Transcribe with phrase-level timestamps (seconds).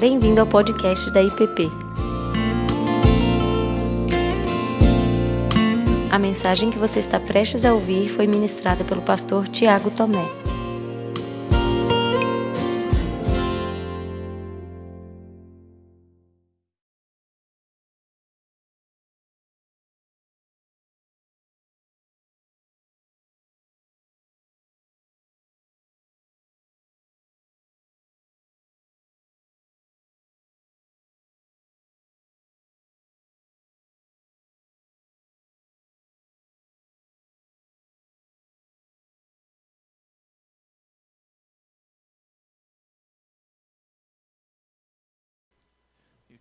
[0.00, 1.70] Bem-vindo ao podcast da IPP.
[6.10, 10.39] A mensagem que você está prestes a ouvir foi ministrada pelo pastor Tiago Tomé.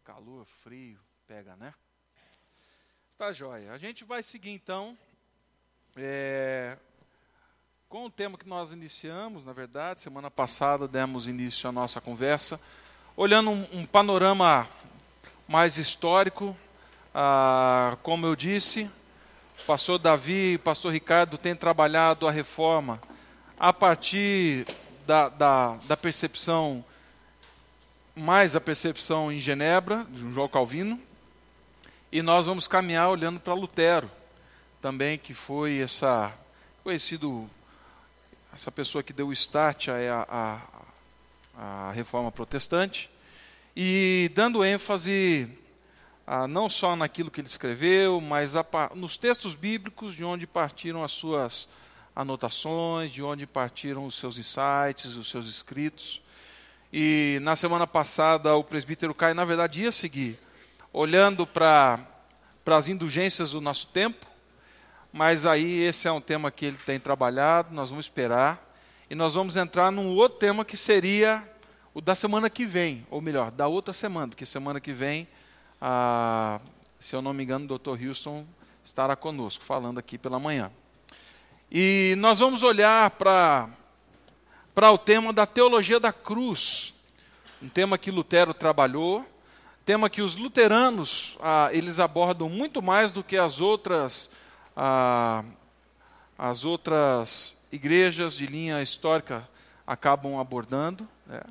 [0.09, 1.71] Calor, frio, pega, né?
[3.15, 3.71] Tá joia.
[3.71, 4.97] A gente vai seguir então
[5.95, 6.75] é,
[7.87, 12.59] com o tema que nós iniciamos, na verdade, semana passada demos início à nossa conversa,
[13.15, 14.67] olhando um, um panorama
[15.47, 16.57] mais histórico.
[17.13, 18.89] Ah, como eu disse,
[19.61, 22.99] o pastor Davi e o pastor Ricardo têm trabalhado a reforma
[23.59, 24.65] a partir
[25.05, 26.83] da, da, da percepção
[28.19, 30.99] mais a percepção em Genebra, de João Calvino,
[32.11, 34.11] e nós vamos caminhar olhando para Lutero,
[34.81, 36.33] também que foi essa
[36.83, 37.49] conhecido
[38.53, 40.25] essa pessoa que deu o start à,
[41.57, 43.09] à, à reforma protestante,
[43.73, 45.47] e dando ênfase
[46.27, 51.05] a, não só naquilo que ele escreveu, mas a, nos textos bíblicos de onde partiram
[51.05, 51.69] as suas
[52.13, 56.21] anotações, de onde partiram os seus insights, os seus escritos.
[56.91, 60.39] E na semana passada o presbítero Caio, na verdade, ia seguir,
[60.91, 61.99] olhando para
[62.65, 64.25] as indulgências do nosso tempo,
[65.13, 68.67] mas aí esse é um tema que ele tem trabalhado, nós vamos esperar,
[69.07, 71.47] e nós vamos entrar num outro tema que seria
[71.93, 75.27] o da semana que vem, ou melhor, da outra semana, porque semana que vem,
[76.99, 78.03] se eu não me engano, o Dr.
[78.07, 78.47] Houston
[78.83, 80.71] estará conosco, falando aqui pela manhã.
[81.71, 83.69] E nós vamos olhar para
[84.79, 86.93] para o tema da teologia da cruz,
[87.61, 89.25] um tema que Lutero trabalhou,
[89.85, 94.29] tema que os luteranos ah, eles abordam muito mais do que as outras
[94.77, 95.43] ah,
[96.37, 99.45] as outras igrejas de linha histórica
[99.85, 101.05] acabam abordando.
[101.27, 101.41] Né?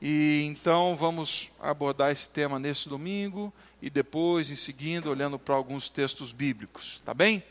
[0.00, 3.52] E então vamos abordar esse tema nesse domingo
[3.82, 7.44] e depois, em seguida, olhando para alguns textos bíblicos, tá bem?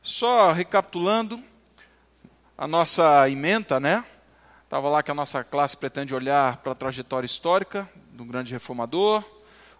[0.00, 1.42] Só recapitulando
[2.56, 4.04] a nossa ementa, né?
[4.68, 9.24] Estava lá que a nossa classe pretende olhar para a trajetória histórica do grande reformador,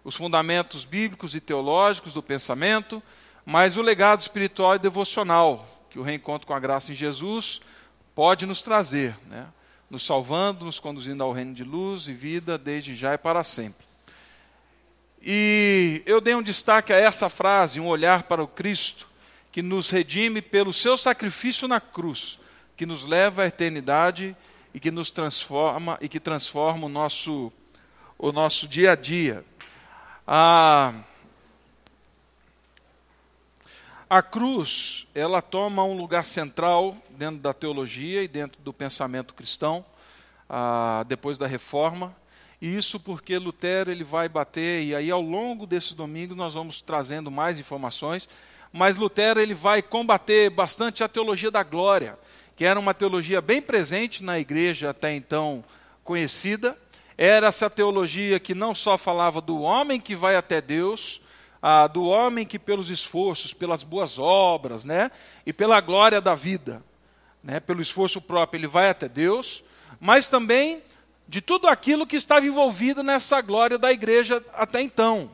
[0.03, 2.99] os fundamentos bíblicos e teológicos do pensamento,
[3.45, 7.61] mas o legado espiritual e devocional que o reencontro com a graça em Jesus
[8.15, 9.45] pode nos trazer, né?
[9.91, 13.85] nos salvando, nos conduzindo ao reino de luz e vida desde já e para sempre.
[15.21, 19.05] E eu dei um destaque a essa frase, um olhar para o Cristo,
[19.51, 22.39] que nos redime pelo seu sacrifício na cruz,
[22.75, 24.35] que nos leva à eternidade
[24.73, 27.51] e que nos transforma e que transforma o nosso,
[28.17, 29.43] o nosso dia a dia.
[30.27, 30.93] A,
[34.09, 39.83] a cruz, ela toma um lugar central dentro da teologia e dentro do pensamento cristão,
[40.49, 42.15] ah, depois da reforma.
[42.61, 46.81] E isso porque Lutero ele vai bater, e aí ao longo desses domingos nós vamos
[46.81, 48.27] trazendo mais informações,
[48.71, 52.19] mas Lutero ele vai combater bastante a teologia da glória
[52.59, 55.63] que era uma teologia bem presente na igreja até então
[56.03, 56.77] conhecida.
[57.17, 61.21] Era essa teologia que não só falava do homem que vai até Deus,
[61.61, 65.09] ah, do homem que pelos esforços, pelas boas obras, né,
[65.45, 66.83] e pela glória da vida,
[67.41, 69.63] né, pelo esforço próprio, ele vai até Deus,
[69.97, 70.83] mas também
[71.29, 75.31] de tudo aquilo que estava envolvido nessa glória da igreja até então.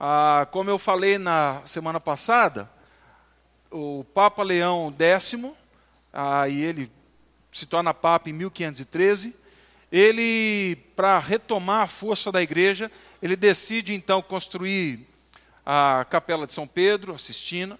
[0.00, 2.70] Ah, como eu falei na semana passada,
[3.70, 5.34] o Papa Leão X
[6.12, 6.90] ah, e ele
[7.52, 9.34] se torna Papa em 1513.
[9.90, 12.90] Ele, para retomar a força da igreja,
[13.22, 15.06] ele decide então construir
[15.64, 17.78] a Capela de São Pedro, a Sistina,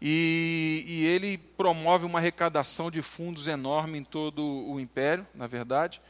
[0.00, 6.00] e, e, ele promove uma arrecadação de fundos enorme em todo o império, na verdade,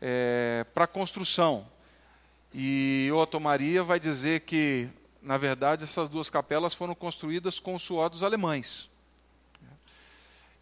[0.00, 1.66] é, para construção.
[2.52, 4.86] E Otto Maria vai dizer que,
[5.22, 8.91] na verdade, essas duas capelas foram construídas com o suor dos alemães.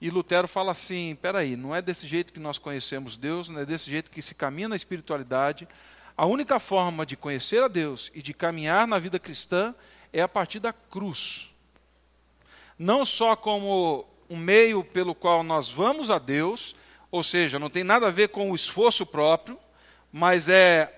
[0.00, 3.66] E Lutero fala assim: peraí, não é desse jeito que nós conhecemos Deus, não é
[3.66, 5.68] desse jeito que se caminha na espiritualidade.
[6.16, 9.74] A única forma de conhecer a Deus e de caminhar na vida cristã
[10.12, 11.50] é a partir da cruz.
[12.78, 16.74] Não só como um meio pelo qual nós vamos a Deus,
[17.10, 19.58] ou seja, não tem nada a ver com o esforço próprio,
[20.12, 20.94] mas é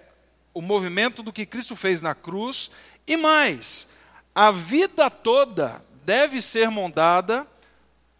[0.54, 2.70] o movimento do que Cristo fez na cruz,
[3.06, 3.88] e mais,
[4.34, 7.46] a vida toda deve ser mondada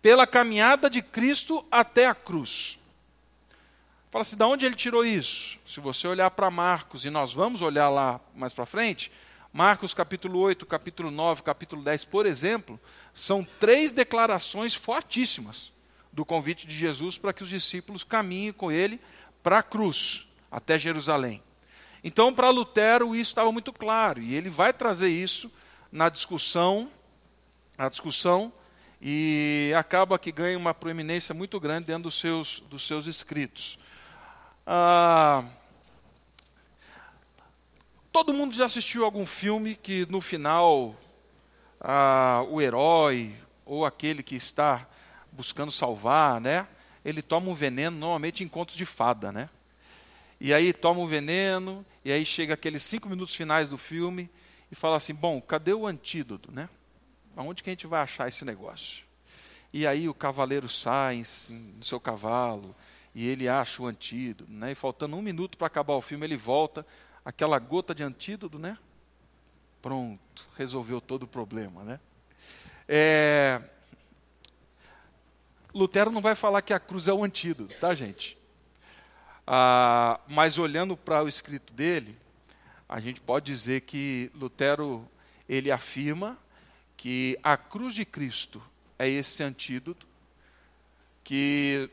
[0.02, 2.78] pela caminhada de Cristo até a cruz.
[4.10, 5.58] Fala assim, de onde ele tirou isso?
[5.64, 9.10] Se você olhar para Marcos, e nós vamos olhar lá mais para frente,
[9.52, 12.78] Marcos capítulo 8, capítulo 9, capítulo 10, por exemplo,
[13.14, 15.72] são três declarações fortíssimas
[16.12, 19.00] do convite de Jesus para que os discípulos caminhem com ele
[19.42, 21.42] para a cruz, até Jerusalém.
[22.04, 25.50] Então, para Lutero, isso estava muito claro, e ele vai trazer isso
[25.90, 26.90] na discussão,
[27.78, 28.52] a discussão,
[29.04, 33.76] e acaba que ganha uma proeminência muito grande dentro dos seus, dos seus escritos.
[34.64, 35.44] Ah,
[38.12, 40.94] todo mundo já assistiu algum filme que no final
[41.80, 43.34] ah, o herói
[43.66, 44.86] ou aquele que está
[45.32, 46.68] buscando salvar, né?
[47.04, 49.50] Ele toma um veneno, normalmente em contos de fada, né?
[50.40, 54.30] E aí toma o veneno, e aí chega aqueles cinco minutos finais do filme
[54.70, 56.68] e fala assim: bom, cadê o antídoto, né?
[57.36, 59.04] Aonde que a gente vai achar esse negócio?
[59.72, 62.74] E aí o cavaleiro sai no seu cavalo
[63.14, 64.72] e ele acha o antídoto, né?
[64.72, 66.86] E faltando um minuto para acabar o filme, ele volta,
[67.24, 68.76] aquela gota de antídoto, né?
[69.80, 72.00] Pronto, resolveu todo o problema, né?
[72.86, 73.62] É...
[75.74, 78.36] Lutero não vai falar que a cruz é o antídoto, tá, gente?
[79.46, 82.16] Ah, mas olhando para o escrito dele,
[82.86, 85.08] a gente pode dizer que Lutero
[85.48, 86.38] ele afirma
[87.02, 88.62] que a cruz de Cristo
[88.96, 90.06] é esse antídoto
[91.24, 91.90] que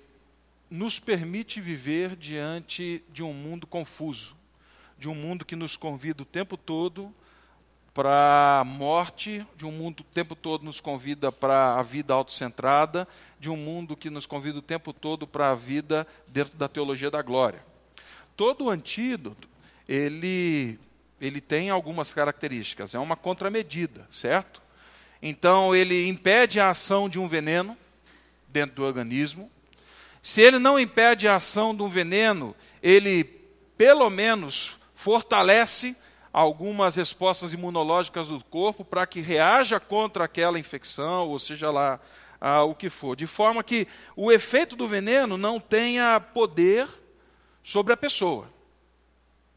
[0.69, 4.35] nos permite viver diante de um mundo confuso,
[4.99, 7.11] de um mundo que nos convida o tempo todo
[7.91, 13.07] para a morte, de um mundo o tempo todo nos convida para a vida autocentrada,
[13.39, 17.09] de um mundo que nos convida o tempo todo para a vida dentro da teologia
[17.09, 17.65] da glória.
[18.37, 19.49] Todo o antídoto,
[19.87, 20.77] ele,
[21.19, 24.68] ele tem algumas características, é uma contramedida, certo?
[25.21, 27.77] Então, ele impede a ação de um veneno
[28.47, 29.51] dentro do organismo.
[30.21, 33.23] Se ele não impede a ação de um veneno, ele,
[33.77, 35.95] pelo menos, fortalece
[36.31, 41.99] algumas respostas imunológicas do corpo para que reaja contra aquela infecção, ou seja lá
[42.39, 46.87] ah, o que for, de forma que o efeito do veneno não tenha poder
[47.63, 48.49] sobre a pessoa,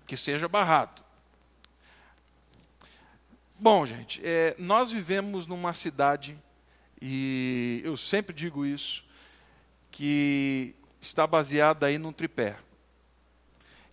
[0.06, 1.03] que seja barrado.
[3.62, 6.37] Bom, gente, é, nós vivemos numa cidade,
[7.00, 9.05] e eu sempre digo isso,
[9.88, 12.56] que está baseada aí num tripé,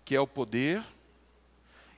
[0.03, 0.83] que é o poder,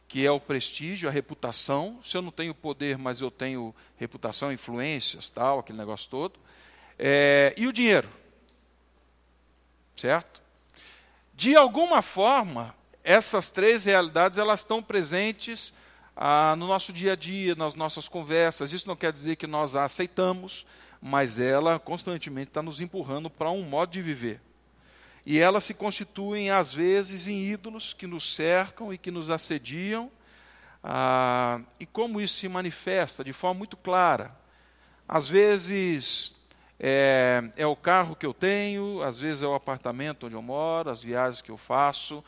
[0.06, 1.98] que é o prestígio, a reputação.
[2.04, 6.38] Se eu não tenho poder, mas eu tenho reputação, influências, tal, aquele negócio todo.
[7.00, 8.10] É, e o dinheiro.
[9.96, 10.42] Certo?
[11.34, 15.72] De alguma forma, essas três realidades elas estão presentes
[16.24, 18.72] ah, no nosso dia a dia, nas nossas conversas.
[18.72, 20.68] Isso não quer dizer que nós a aceitamos,
[21.02, 24.40] mas ela constantemente está nos empurrando para um modo de viver.
[25.26, 30.12] E elas se constituem, às vezes, em ídolos que nos cercam e que nos assediam.
[30.84, 34.32] Ah, e como isso se manifesta de forma muito clara.
[35.08, 36.36] Às vezes
[36.80, 40.92] é, é, o carro que eu tenho, às vezes é o apartamento onde eu moro,
[40.92, 42.24] as viagens que eu faço,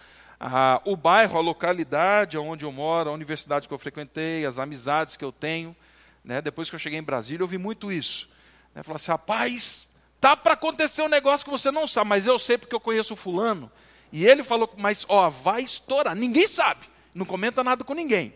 [0.45, 5.16] ah, o bairro, a localidade onde eu moro, a universidade que eu frequentei, as amizades
[5.16, 5.76] que eu tenho.
[6.23, 6.42] Né?
[6.42, 8.30] Depois que eu cheguei em Brasília, eu vi muito isso.
[8.76, 8.81] Né?
[8.94, 9.88] Assim, rapaz,
[10.23, 13.14] Tá para acontecer um negócio que você não sabe, mas eu sei porque eu conheço
[13.14, 13.69] o fulano.
[14.09, 16.16] E ele falou, mas ó, vai estourar.
[16.16, 16.88] Ninguém sabe.
[17.14, 18.33] Não comenta nada com ninguém.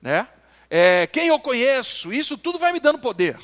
[0.00, 0.26] Né?
[0.68, 3.38] É, quem eu conheço, isso tudo vai me dando poder.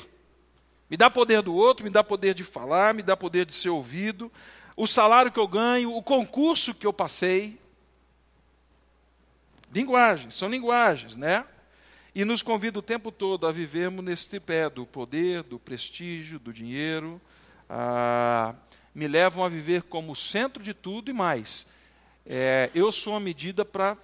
[0.89, 3.69] Me dá poder do outro, me dá poder de falar, me dá poder de ser
[3.69, 4.29] ouvido.
[4.75, 7.57] O salário que eu ganho, o concurso que eu passei.
[9.71, 11.45] Linguagens, são linguagens, né?
[12.13, 16.51] E nos convida o tempo todo a vivermos nesse tripé do poder, do prestígio, do
[16.51, 17.21] dinheiro,
[17.69, 18.55] ah,
[18.95, 21.67] me levam a viver como centro de tudo e mais.
[22.25, 23.95] É, eu sou uma medida para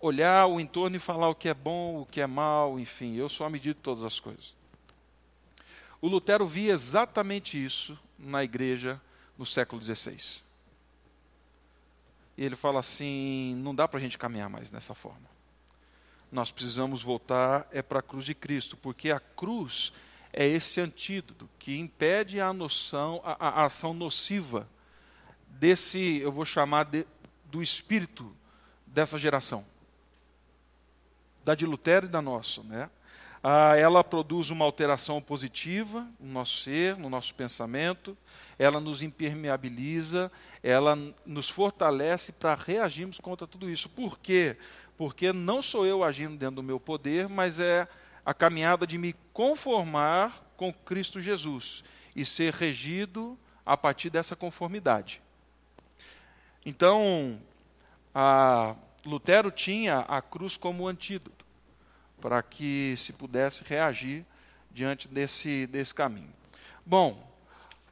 [0.00, 3.28] olhar o entorno e falar o que é bom, o que é mal, enfim, eu
[3.28, 4.54] sou a medida de todas as coisas.
[6.00, 9.00] O Lutero via exatamente isso na igreja
[9.38, 10.42] no século XVI.
[12.42, 15.30] E ele fala assim: não dá para a gente caminhar mais dessa forma.
[16.32, 19.92] Nós precisamos voltar é para a cruz de Cristo, porque a cruz
[20.32, 24.68] é esse antídoto que impede a noção, a, a ação nociva
[25.46, 27.06] desse, eu vou chamar de,
[27.44, 28.34] do espírito
[28.84, 29.64] dessa geração,
[31.44, 32.90] da de Lutero e da nossa, né?
[33.42, 38.16] Ah, ela produz uma alteração positiva no nosso ser, no nosso pensamento,
[38.56, 40.30] ela nos impermeabiliza,
[40.62, 40.96] ela
[41.26, 43.88] nos fortalece para reagirmos contra tudo isso.
[43.88, 44.56] Por quê?
[44.96, 47.88] Porque não sou eu agindo dentro do meu poder, mas é
[48.24, 51.82] a caminhada de me conformar com Cristo Jesus
[52.14, 55.20] e ser regido a partir dessa conformidade.
[56.64, 57.40] Então,
[59.04, 61.41] Lutero tinha a cruz como antídoto
[62.22, 64.24] para que se pudesse reagir
[64.70, 66.32] diante desse, desse caminho.
[66.86, 67.20] Bom,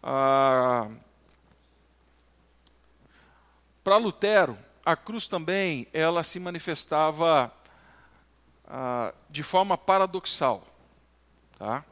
[0.01, 0.89] ah,
[3.83, 4.57] para Lutero,
[4.87, 7.53] a cruz também ela se manifestava
[8.69, 10.65] ah, de forma paradoxal.
[11.59, 11.85] Tá?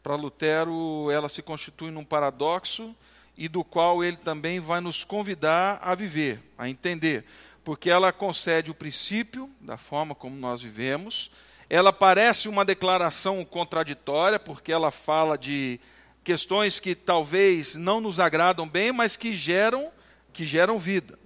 [0.00, 2.94] Para Lutero, ela se constitui num paradoxo
[3.36, 7.24] e do qual ele também vai nos convidar a viver, a entender,
[7.64, 11.32] porque ela concede o princípio da forma como nós vivemos,
[11.68, 15.78] ela parece uma declaração contraditória, porque ela fala de
[16.24, 19.90] questões que talvez não nos agradam bem, mas que geram,
[20.32, 21.18] que geram vida.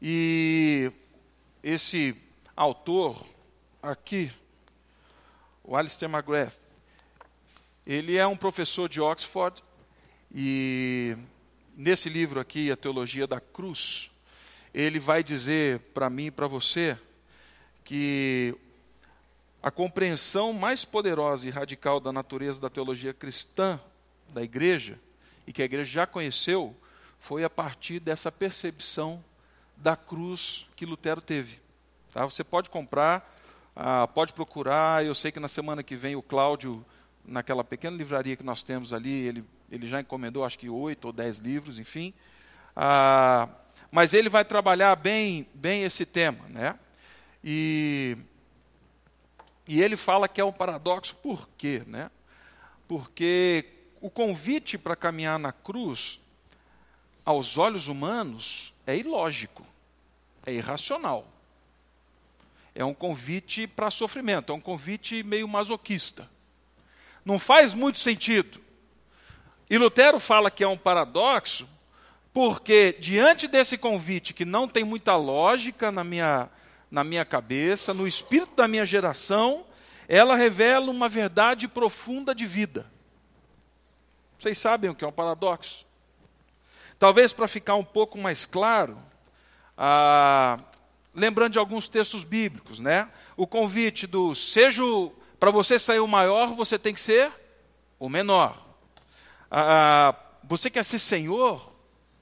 [0.00, 0.90] E
[1.62, 2.16] esse
[2.56, 3.24] autor
[3.82, 4.32] aqui,
[5.62, 6.54] o Alistair McGrath,
[7.86, 9.62] ele é um professor de Oxford
[10.34, 11.16] e
[11.76, 14.10] nesse livro aqui, A Teologia da Cruz,
[14.72, 16.96] ele vai dizer para mim e para você
[17.84, 18.54] que
[19.62, 23.80] a compreensão mais poderosa e radical da natureza da teologia cristã
[24.28, 24.98] da igreja,
[25.46, 26.74] e que a igreja já conheceu,
[27.20, 29.22] foi a partir dessa percepção
[29.76, 31.60] da cruz que Lutero teve.
[32.12, 32.24] Tá?
[32.24, 33.36] Você pode comprar,
[33.76, 36.84] ah, pode procurar, eu sei que na semana que vem o Cláudio,
[37.24, 41.12] naquela pequena livraria que nós temos ali, ele, ele já encomendou acho que oito ou
[41.12, 42.12] dez livros, enfim.
[42.74, 43.48] Ah,
[43.90, 46.44] mas ele vai trabalhar bem, bem esse tema.
[46.48, 46.76] Né?
[47.44, 48.16] E
[49.72, 51.82] e ele fala que é um paradoxo, por quê?
[51.86, 52.10] Né?
[52.86, 53.64] Porque
[54.02, 56.20] o convite para caminhar na cruz,
[57.24, 59.66] aos olhos humanos, é ilógico,
[60.44, 61.26] é irracional.
[62.74, 66.28] É um convite para sofrimento, é um convite meio masoquista.
[67.24, 68.60] Não faz muito sentido.
[69.70, 71.66] E Lutero fala que é um paradoxo,
[72.30, 76.50] porque diante desse convite que não tem muita lógica na minha
[76.92, 79.64] na minha cabeça, no espírito da minha geração,
[80.06, 82.84] ela revela uma verdade profunda de vida.
[84.38, 85.86] Vocês sabem o que é um paradoxo?
[86.98, 88.98] Talvez para ficar um pouco mais claro,
[89.76, 90.58] ah,
[91.14, 93.08] lembrando de alguns textos bíblicos, né?
[93.38, 94.82] O convite do seja
[95.40, 97.32] para você sair o maior, você tem que ser
[97.98, 98.62] o menor.
[99.50, 101.72] Ah, você quer ser senhor?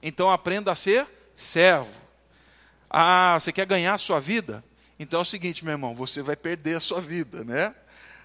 [0.01, 2.00] Então aprenda a ser servo.
[2.93, 4.61] Ah, você quer ganhar a sua vida?
[4.99, 7.73] Então é o seguinte, meu irmão, você vai perder a sua vida, né?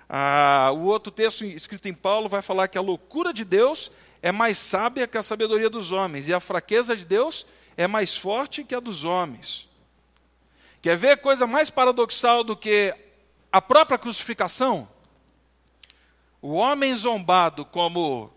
[0.09, 4.33] Ah, o outro texto escrito em Paulo vai falar que a loucura de Deus é
[4.33, 7.47] mais sábia que a sabedoria dos homens, e a fraqueza de Deus
[7.77, 9.69] é mais forte que a dos homens.
[10.83, 12.93] Quer ver coisa mais paradoxal do que
[13.53, 14.89] a própria crucificação?
[16.43, 18.33] O homem zombado como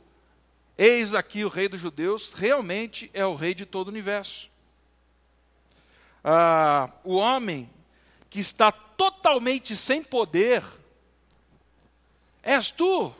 [0.77, 4.49] eis aqui o rei dos judeus, realmente é o rei de todo o universo
[6.23, 7.69] ah, o homem
[8.29, 10.63] que está totalmente sem poder,
[12.43, 13.13] és tu.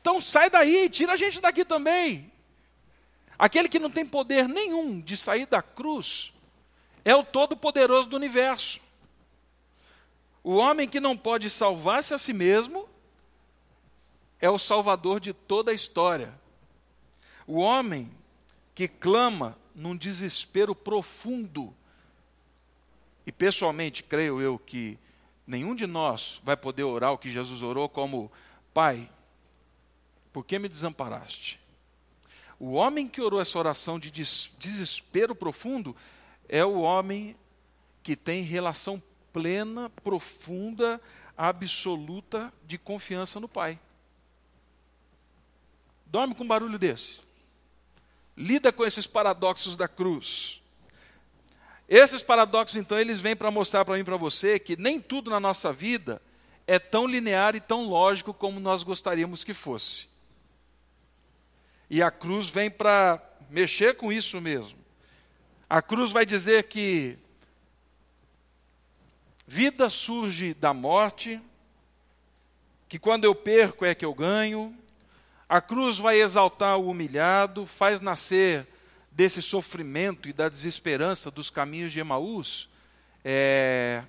[0.00, 2.30] Então sai daí, tira a gente daqui também.
[3.38, 6.32] Aquele que não tem poder nenhum de sair da cruz
[7.04, 8.80] é o Todo-Poderoso do universo.
[10.42, 12.88] O homem que não pode salvar-se a si mesmo
[14.40, 16.32] é o Salvador de toda a história.
[17.46, 18.12] O homem
[18.74, 21.74] que clama num desespero profundo
[23.28, 24.98] e pessoalmente creio eu que
[25.46, 28.32] nenhum de nós vai poder orar o que Jesus orou como
[28.72, 29.06] Pai,
[30.32, 31.60] por que me desamparaste?
[32.58, 35.94] O homem que orou essa oração de desespero profundo
[36.48, 37.36] é o homem
[38.02, 40.98] que tem relação plena, profunda,
[41.36, 43.78] absoluta de confiança no Pai.
[46.06, 47.20] Dorme com um barulho desse.
[48.34, 50.62] Lida com esses paradoxos da cruz.
[51.88, 55.30] Esses paradoxos, então, eles vêm para mostrar para mim e para você que nem tudo
[55.30, 56.20] na nossa vida
[56.66, 60.06] é tão linear e tão lógico como nós gostaríamos que fosse.
[61.88, 64.78] E a cruz vem para mexer com isso mesmo.
[65.70, 67.16] A cruz vai dizer que
[69.46, 71.40] vida surge da morte,
[72.86, 74.76] que quando eu perco é que eu ganho.
[75.48, 78.66] A cruz vai exaltar o humilhado, faz nascer
[79.18, 82.68] desse sofrimento e da desesperança dos caminhos de Emaús
[83.24, 84.04] é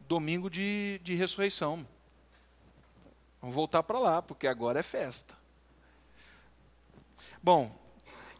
[0.00, 1.86] domingo de, de ressurreição.
[3.40, 5.38] Vamos voltar para lá, porque agora é festa.
[7.40, 7.72] Bom,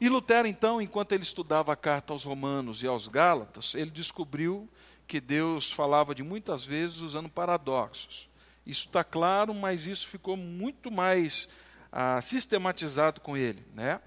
[0.01, 4.69] e Lutero, então, enquanto ele estudava a carta aos Romanos e aos Gálatas, ele descobriu
[5.07, 8.29] que Deus falava de muitas vezes usando paradoxos.
[8.67, 11.49] Isso está claro, mas isso ficou muito mais
[11.93, 13.65] ah, sistematizado com ele.
[13.73, 14.01] Né?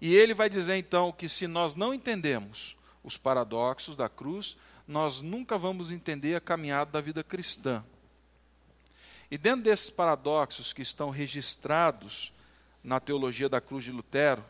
[0.00, 5.20] E ele vai dizer então que se nós não entendemos os paradoxos da cruz, nós
[5.20, 7.84] nunca vamos entender a caminhada da vida cristã.
[9.30, 12.32] E dentro desses paradoxos que estão registrados
[12.82, 14.44] na teologia da cruz de Lutero,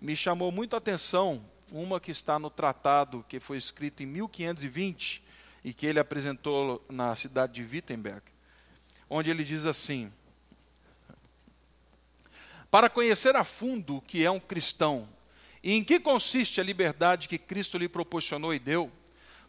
[0.00, 5.22] me chamou muito a atenção uma que está no tratado que foi escrito em 1520
[5.64, 8.22] e que ele apresentou na cidade de Wittenberg,
[9.08, 10.12] onde ele diz assim:
[12.72, 15.06] Para conhecer a fundo o que é um cristão
[15.62, 18.90] e em que consiste a liberdade que Cristo lhe proporcionou e deu,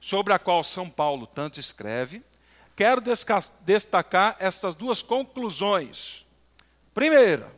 [0.01, 2.21] sobre a qual São Paulo tanto escreve,
[2.75, 3.01] quero
[3.61, 6.25] destacar estas duas conclusões.
[6.93, 7.49] Primeira,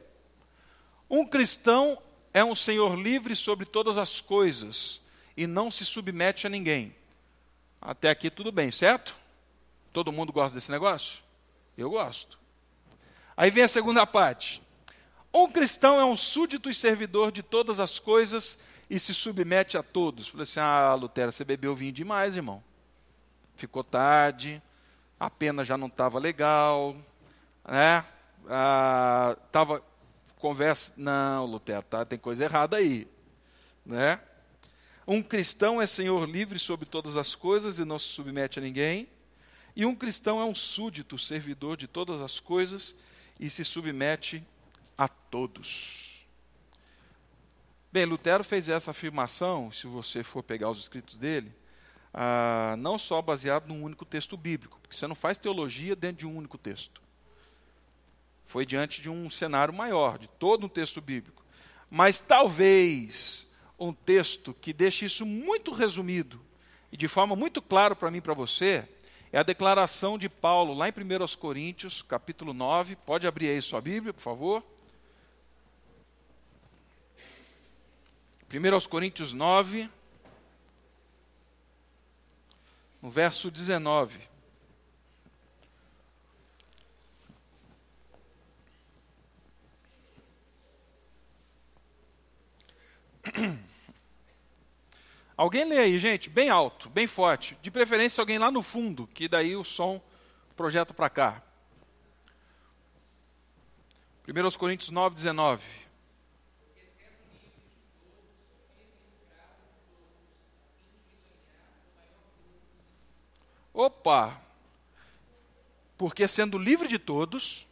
[1.09, 1.99] um cristão
[2.31, 5.01] é um senhor livre sobre todas as coisas
[5.35, 6.95] e não se submete a ninguém.
[7.81, 9.15] Até aqui tudo bem, certo?
[9.91, 11.23] Todo mundo gosta desse negócio?
[11.75, 12.37] Eu gosto.
[13.35, 14.63] Aí vem a segunda parte.
[15.37, 18.57] Um cristão é um súdito e servidor de todas as coisas
[18.89, 20.29] e se submete a todos.
[20.29, 22.63] Falei assim: ah, Lutero, você bebeu vinho demais, irmão.
[23.57, 24.63] Ficou tarde,
[25.19, 26.95] a pena já não estava legal,
[27.67, 28.05] né?
[28.47, 29.83] Ah, tava
[30.37, 33.05] conversa, não, Lutero, tá, tem coisa errada aí,
[33.85, 34.21] né?
[35.05, 39.05] Um cristão é senhor livre sobre todas as coisas e não se submete a ninguém.
[39.75, 42.95] E um cristão é um súdito, servidor de todas as coisas
[43.37, 44.54] e se submete a
[45.07, 46.25] todos.
[47.91, 51.51] Bem, Lutero fez essa afirmação, se você for pegar os escritos dele,
[52.13, 56.27] ah, não só baseado num único texto bíblico, porque você não faz teologia dentro de
[56.27, 57.01] um único texto.
[58.45, 61.43] Foi diante de um cenário maior, de todo um texto bíblico.
[61.89, 63.47] Mas talvez
[63.79, 66.41] um texto que deixe isso muito resumido
[66.91, 68.87] e de forma muito clara para mim e para você,
[69.31, 72.95] é a declaração de Paulo lá em 1 Coríntios, capítulo 9.
[72.95, 74.63] Pode abrir aí sua Bíblia, por favor.
[78.57, 79.89] 1 Coríntios 9,
[83.01, 84.17] no verso 19.
[95.35, 97.57] Alguém lê aí, gente, bem alto, bem forte.
[97.61, 100.01] De preferência alguém lá no fundo, que daí o som
[100.55, 101.43] projeta para cá.
[104.25, 105.84] 1 Coríntios 9, 19.
[113.75, 114.41] Opa!
[115.97, 117.67] Porque sendo livre de todos,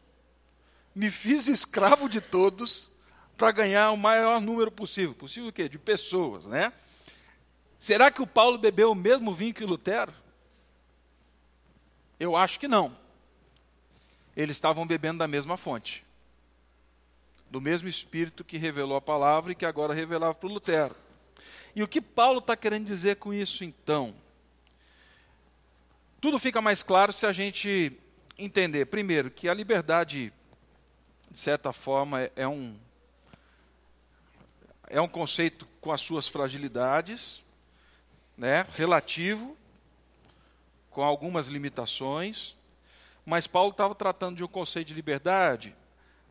[0.93, 2.91] me fiz escravo de todos
[3.37, 5.15] para ganhar o maior número possível.
[5.15, 5.69] Possível o quê?
[5.69, 6.73] De pessoas, né?
[7.79, 10.13] Será que o Paulo bebeu o mesmo vinho que Lutero?
[12.19, 12.95] Eu acho que não.
[14.35, 16.03] Eles estavam bebendo da mesma fonte.
[17.49, 20.95] Do mesmo Espírito que revelou a palavra e que agora revelava para o Lutero.
[21.73, 24.13] E o que Paulo está querendo dizer com isso então?
[26.23, 27.99] Tudo fica mais claro se a gente
[28.37, 30.31] entender, primeiro, que a liberdade,
[31.29, 32.79] de certa forma, é, é um,
[34.87, 37.43] é um conceito com as suas fragilidades,
[38.37, 39.57] né, relativo,
[40.89, 42.55] com algumas limitações,
[43.25, 45.75] mas Paulo estava tratando de um conceito de liberdade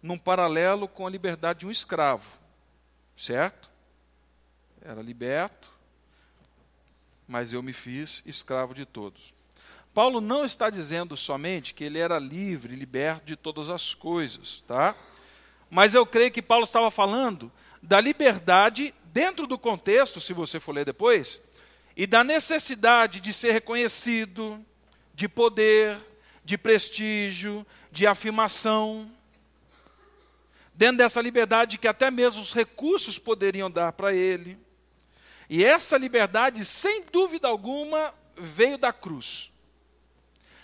[0.03, 2.33] num paralelo com a liberdade de um escravo,
[3.15, 3.69] certo?
[4.81, 5.71] Era liberto,
[7.29, 9.42] mas eu me fiz escravo de todos.
[9.95, 14.95] Paulo não está dizendo somente que ele era livre, liberto de todas as coisas, tá?
[15.69, 17.53] Mas eu creio que Paulo estava falando
[17.83, 21.43] da liberdade dentro do contexto, se você for ler depois,
[21.95, 24.65] e da necessidade de ser reconhecido,
[25.15, 25.99] de poder,
[26.43, 29.11] de prestígio, de afirmação.
[30.73, 34.59] Dentro dessa liberdade que até mesmo os recursos poderiam dar para ele.
[35.51, 39.52] E essa liberdade, sem dúvida alguma, veio da cruz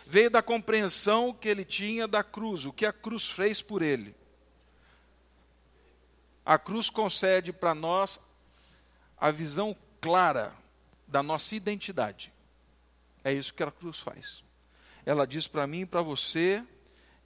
[0.09, 4.17] veio da compreensão que ele tinha da cruz, o que a cruz fez por ele.
[6.47, 8.19] A cruz concede para nós
[9.19, 10.55] a visão clara
[11.07, 12.33] da nossa identidade.
[13.23, 14.43] É isso que a cruz faz.
[15.05, 16.65] Ela diz para mim e para você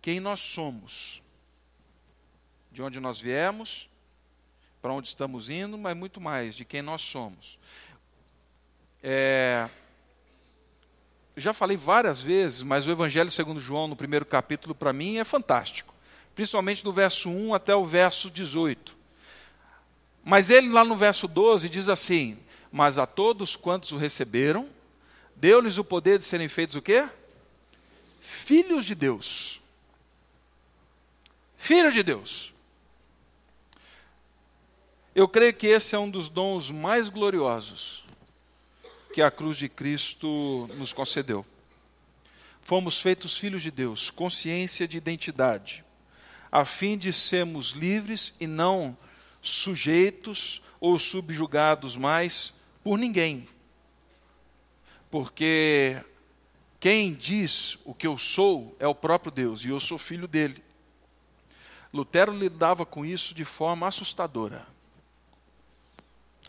[0.01, 1.23] quem nós somos,
[2.73, 3.89] de onde nós viemos,
[4.81, 7.61] para onde estamos indo, mas muito mais de quem nós somos.
[9.01, 9.71] É,
[11.37, 15.25] já falei várias vezes, mas o Evangelho segundo João, no primeiro capítulo, para mim é
[15.25, 15.93] fantástico.
[16.35, 18.97] principalmente do verso 1 até o verso 18.
[20.25, 22.39] Mas ele, lá no verso 12, diz assim:
[22.71, 24.69] Mas a todos quantos o receberam,
[25.37, 27.07] deu-lhes o poder de serem feitos o quê?
[28.21, 29.61] Filhos de Deus.
[31.59, 32.55] Filhos de Deus.
[35.15, 38.03] Eu creio que esse é um dos dons mais gloriosos
[39.13, 41.45] que a cruz de Cristo nos concedeu.
[42.63, 45.85] Fomos feitos filhos de Deus, consciência de identidade,
[46.51, 48.97] a fim de sermos livres e não
[49.43, 53.49] sujeitos ou subjugados mais por ninguém.
[55.11, 56.03] Porque
[56.81, 60.63] quem diz o que eu sou é o próprio Deus, e eu sou filho dele.
[61.93, 64.67] Lutero lidava com isso de forma assustadora.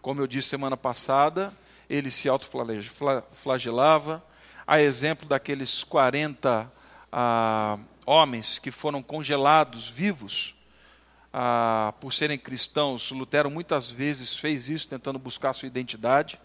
[0.01, 1.53] Como eu disse semana passada,
[1.93, 4.23] ele se autoflagelava,
[4.65, 6.71] a exemplo daqueles 40
[7.11, 10.55] ah, homens que foram congelados vivos
[11.31, 13.11] ah, por serem cristãos.
[13.11, 16.39] Lutero muitas vezes fez isso, tentando buscar sua identidade.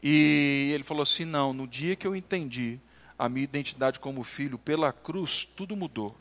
[0.00, 2.78] E ele falou assim: não, no dia que eu entendi
[3.18, 6.14] a minha identidade como filho pela cruz, tudo mudou.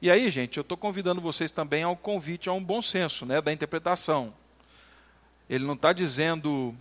[0.00, 3.40] E aí, gente, eu estou convidando vocês também ao convite a um bom senso né,
[3.40, 4.32] da interpretação.
[5.50, 6.74] Ele não está dizendo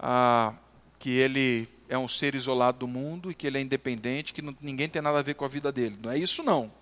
[0.00, 0.54] ah,
[0.98, 4.56] que ele é um ser isolado do mundo e que ele é independente, que não,
[4.60, 5.98] ninguém tem nada a ver com a vida dele.
[6.02, 6.72] Não é isso, não.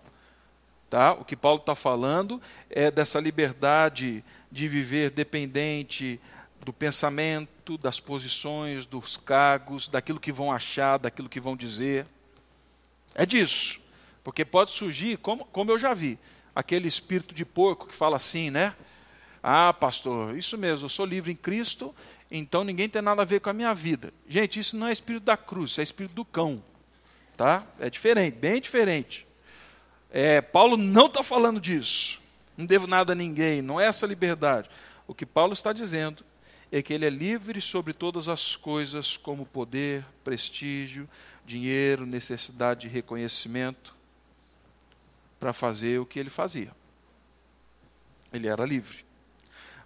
[0.88, 1.12] Tá?
[1.12, 6.20] O que Paulo está falando é dessa liberdade de viver dependente
[6.64, 12.06] do pensamento, das posições, dos cargos, daquilo que vão achar, daquilo que vão dizer.
[13.14, 13.80] É disso.
[14.22, 16.18] Porque pode surgir, como, como eu já vi,
[16.54, 18.74] aquele espírito de porco que fala assim, né?
[19.42, 21.94] Ah, pastor, isso mesmo, eu sou livre em Cristo,
[22.30, 24.12] então ninguém tem nada a ver com a minha vida.
[24.28, 26.62] Gente, isso não é espírito da cruz, isso é espírito do cão.
[27.36, 27.64] Tá?
[27.78, 29.26] É diferente, bem diferente.
[30.10, 32.20] É, Paulo não está falando disso.
[32.56, 34.68] Não devo nada a ninguém, não é essa liberdade.
[35.06, 36.24] O que Paulo está dizendo
[36.70, 41.08] é que ele é livre sobre todas as coisas, como poder, prestígio,
[41.46, 43.96] dinheiro, necessidade de reconhecimento,
[45.38, 46.72] para fazer o que ele fazia.
[48.32, 49.07] Ele era livre.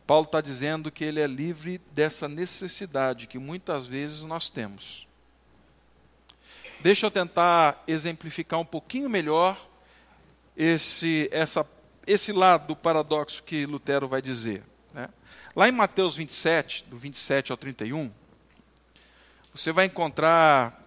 [0.07, 5.07] Paulo está dizendo que ele é livre dessa necessidade que muitas vezes nós temos.
[6.81, 9.57] Deixa eu tentar exemplificar um pouquinho melhor
[10.57, 11.65] esse, essa,
[12.07, 14.65] esse lado do paradoxo que Lutero vai dizer.
[14.93, 15.09] Né?
[15.55, 18.11] Lá em Mateus 27, do 27 ao 31,
[19.55, 20.83] você vai encontrar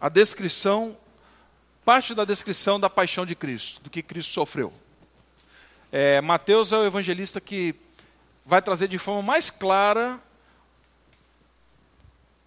[0.00, 0.96] a descrição,
[1.84, 4.72] parte da descrição da paixão de Cristo, do que Cristo sofreu.
[5.92, 7.74] É, Mateus é o evangelista que
[8.50, 10.20] vai trazer de forma mais clara,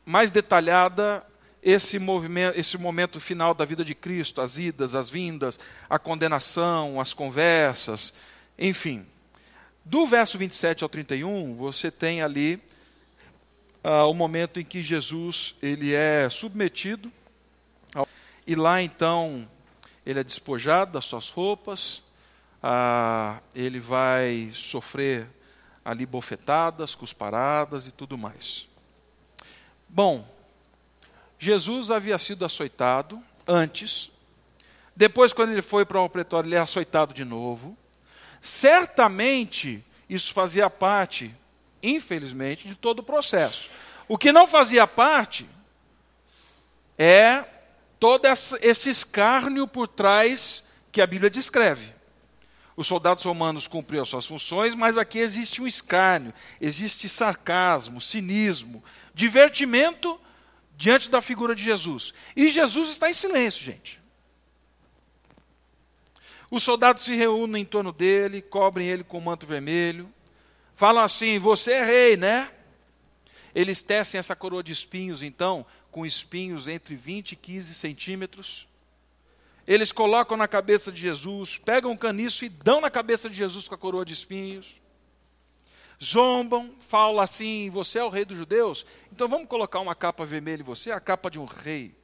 [0.06, 1.26] mais detalhada,
[1.62, 5.58] esse, movimento, esse momento final da vida de Cristo, as idas, as vindas,
[5.90, 8.14] a condenação, as conversas,
[8.60, 9.08] enfim.
[9.86, 12.62] Do verso 27 ao 31, você tem ali
[13.82, 17.10] uh, o momento em que Jesus ele é submetido,
[17.96, 18.06] ao,
[18.46, 19.50] e lá então
[20.06, 22.04] ele é despojado das suas roupas,
[22.62, 25.30] uh, ele vai sofrer
[25.84, 28.68] ali bofetadas, cusparadas e tudo mais.
[29.88, 30.28] Bom,
[31.38, 34.12] Jesus havia sido açoitado antes,
[34.96, 37.76] depois, quando ele foi para o pretório, ele é açoitado de novo.
[38.40, 41.34] Certamente, isso fazia parte,
[41.82, 43.70] infelizmente, de todo o processo.
[44.08, 45.48] O que não fazia parte
[46.98, 47.44] é
[48.00, 48.28] todo
[48.62, 51.94] esse escárnio por trás que a Bíblia descreve.
[52.76, 58.84] Os soldados romanos cumpriam suas funções, mas aqui existe um escárnio, existe sarcasmo, cinismo,
[59.14, 60.20] divertimento
[60.76, 62.14] diante da figura de Jesus.
[62.36, 64.02] E Jesus está em silêncio, gente.
[66.50, 70.12] Os soldados se reúnem em torno dele, cobrem ele com manto vermelho,
[70.76, 72.52] falam assim: Você é rei, né?
[73.56, 78.68] Eles tecem essa coroa de espinhos, então, com espinhos entre 20 e 15 centímetros.
[79.66, 83.68] Eles colocam na cabeça de Jesus, pegam um caniço e dão na cabeça de Jesus
[83.68, 84.76] com a coroa de espinhos.
[86.04, 88.86] Zombam, falam assim: Você é o rei dos judeus?
[89.12, 91.96] Então vamos colocar uma capa vermelha em você, a capa de um rei.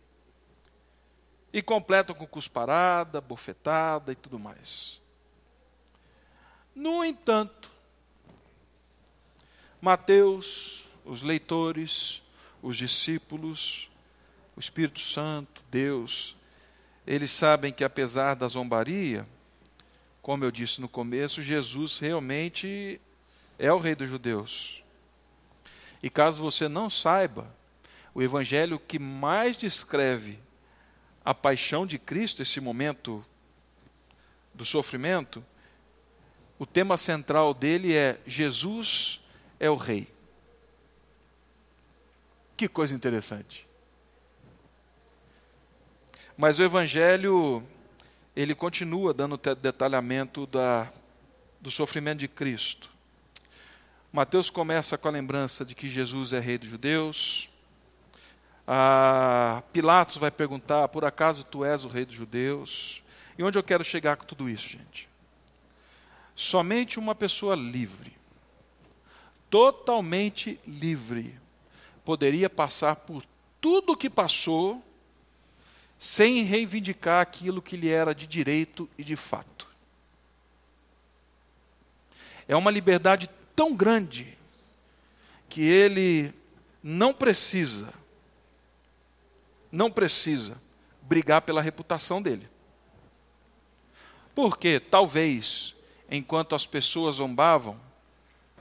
[1.51, 5.01] E completam com cusparada, bofetada e tudo mais.
[6.73, 7.69] No entanto,
[9.81, 12.21] Mateus, os leitores,
[12.61, 13.89] os discípulos,
[14.55, 16.35] o Espírito Santo, Deus,
[17.09, 19.25] eles sabem que apesar da zombaria,
[20.21, 23.01] como eu disse no começo, Jesus realmente
[23.57, 24.83] é o rei dos judeus.
[26.03, 27.51] E caso você não saiba,
[28.13, 30.37] o evangelho que mais descreve
[31.25, 33.25] a paixão de Cristo, esse momento
[34.53, 35.43] do sofrimento,
[36.59, 39.19] o tema central dele é Jesus
[39.59, 40.07] é o Rei.
[42.55, 43.68] Que coisa interessante.
[46.41, 47.67] Mas o Evangelho,
[48.33, 50.89] ele continua dando detalhamento da,
[51.59, 52.89] do sofrimento de Cristo.
[54.09, 57.51] Mateus começa com a lembrança de que Jesus é rei dos judeus.
[58.65, 63.03] Ah, Pilatos vai perguntar: por acaso tu és o rei dos judeus?
[63.37, 65.09] E onde eu quero chegar com tudo isso, gente?
[66.37, 68.13] Somente uma pessoa livre,
[69.49, 71.37] totalmente livre,
[72.05, 73.25] poderia passar por
[73.59, 74.81] tudo o que passou
[75.99, 79.67] sem reivindicar aquilo que lhe era de direito e de fato.
[82.47, 84.37] É uma liberdade tão grande
[85.49, 86.33] que ele
[86.81, 87.93] não precisa,
[89.69, 90.59] não precisa
[91.01, 92.47] brigar pela reputação dele.
[94.33, 95.75] Porque talvez,
[96.09, 97.79] enquanto as pessoas zombavam,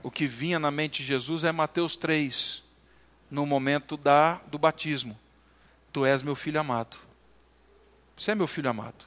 [0.02, 2.64] o que vinha na mente de Jesus é Mateus 3,
[3.30, 5.18] no momento da, do batismo.
[5.92, 7.07] Tu és meu filho amado.
[8.18, 9.06] Você é meu filho amado.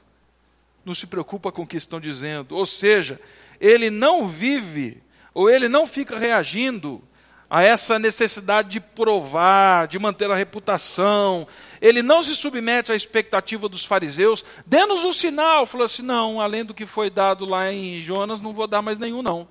[0.84, 2.56] Não se preocupa com o que estão dizendo.
[2.56, 3.20] Ou seja,
[3.60, 5.02] ele não vive
[5.34, 7.02] ou ele não fica reagindo
[7.48, 11.46] a essa necessidade de provar, de manter a reputação.
[11.80, 14.42] Ele não se submete à expectativa dos fariseus.
[14.64, 15.66] Dê-nos um sinal.
[15.66, 18.98] Falou assim: não, além do que foi dado lá em Jonas, não vou dar mais
[18.98, 19.46] nenhum, não.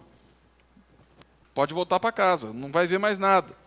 [1.54, 3.61] Pode voltar para casa, não vai ver mais nada.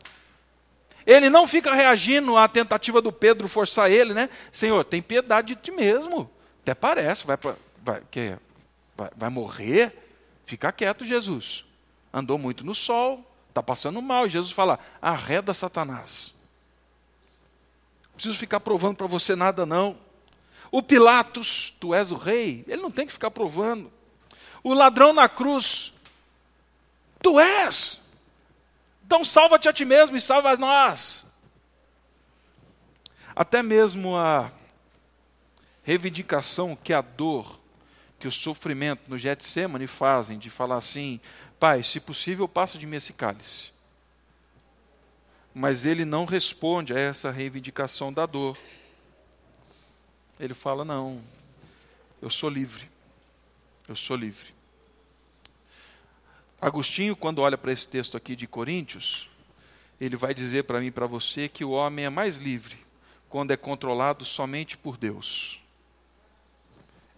[1.07, 4.29] Ele não fica reagindo à tentativa do Pedro forçar ele, né?
[4.51, 6.31] Senhor, tem piedade de ti mesmo.
[6.63, 7.39] Até parece, vai,
[7.83, 8.37] vai, que,
[8.97, 9.93] vai, vai morrer.
[10.47, 11.65] Fica quieto, Jesus
[12.15, 14.27] andou muito no sol, está passando mal.
[14.27, 16.33] E Jesus fala: arreda Satanás.
[18.05, 19.99] Não preciso ficar provando para você nada, não.
[20.71, 23.93] O Pilatos, tu és o rei, ele não tem que ficar provando.
[24.63, 25.93] O ladrão na cruz,
[27.21, 28.01] tu és.
[29.07, 31.25] Então salva-te a ti mesmo e salva a nós.
[33.37, 34.51] Até mesmo a
[35.83, 37.61] reivindicação que a dor,
[38.19, 41.21] que o sofrimento no Getsemane fazem, de falar assim:
[41.61, 43.73] Pai, se possível, passa de mim esse cálice.
[45.53, 48.57] Mas ele não responde a essa reivindicação da dor.
[50.41, 51.21] Ele fala: Não,
[52.23, 52.89] eu sou livre.
[53.87, 54.54] Eu sou livre.
[56.61, 59.29] Agostinho, quando olha para esse texto aqui de Coríntios,
[60.01, 62.79] ele vai dizer para mim e para você que o homem é mais livre
[63.29, 65.61] quando é controlado somente por Deus.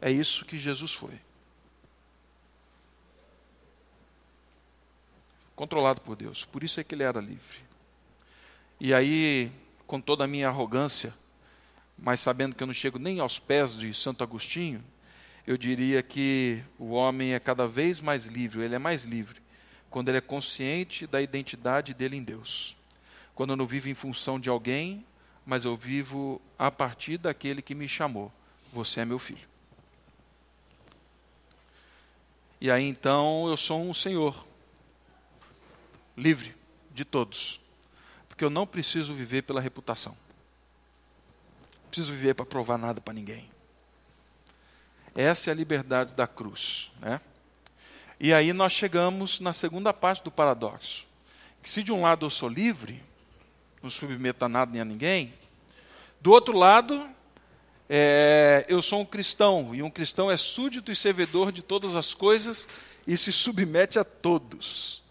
[0.00, 1.20] É isso que Jesus foi.
[5.56, 6.44] controlado por Deus.
[6.44, 7.64] Por isso é que ele era livre.
[8.78, 9.50] E aí,
[9.86, 11.14] com toda a minha arrogância,
[11.98, 14.84] mas sabendo que eu não chego nem aos pés de Santo Agostinho,
[15.46, 19.40] eu diria que o homem é cada vez mais livre, ele é mais livre,
[19.88, 22.76] quando ele é consciente da identidade dele em Deus.
[23.34, 25.06] Quando eu não vivo em função de alguém,
[25.44, 28.32] mas eu vivo a partir daquele que me chamou.
[28.72, 29.46] Você é meu filho.
[32.60, 34.44] E aí então eu sou um senhor,
[36.16, 36.54] livre
[36.92, 37.60] de todos.
[38.28, 40.16] Porque eu não preciso viver pela reputação.
[41.84, 43.55] Não preciso viver para provar nada para ninguém.
[45.16, 46.92] Essa é a liberdade da cruz.
[47.00, 47.20] Né?
[48.20, 51.04] E aí nós chegamos na segunda parte do paradoxo.
[51.62, 53.02] Que se de um lado eu sou livre,
[53.82, 55.34] não submeto a nada nem a ninguém,
[56.20, 57.10] do outro lado,
[57.88, 62.14] é, eu sou um cristão, e um cristão é súdito e servidor de todas as
[62.14, 62.68] coisas
[63.06, 65.04] e se submete a todos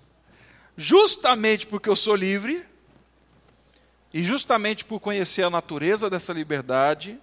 [0.77, 2.65] justamente porque eu sou livre,
[4.13, 7.19] e justamente por conhecer a natureza dessa liberdade,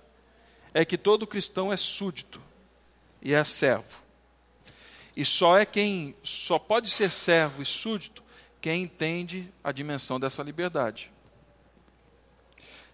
[0.74, 2.40] é que todo cristão é súdito
[3.22, 4.02] e é servo.
[5.16, 8.22] E só é quem só pode ser servo e súdito
[8.60, 11.10] quem entende a dimensão dessa liberdade.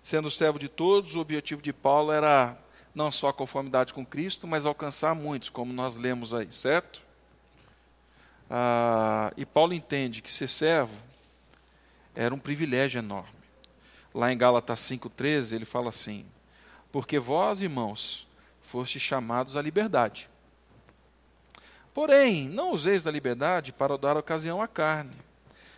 [0.02, 2.56] Sendo servo de todos, o objetivo de Paulo era
[2.94, 7.02] não só a conformidade com Cristo, mas alcançar muitos, como nós lemos aí, certo?
[8.50, 10.94] Ah, e Paulo entende que ser servo
[12.14, 13.38] era um privilégio enorme.
[14.14, 16.24] Lá em Gálatas 5,13 ele fala assim:
[16.90, 18.26] Porque vós, irmãos,
[18.68, 20.28] fostes chamados à liberdade.
[21.94, 25.16] Porém, não useis da liberdade para dar ocasião à carne.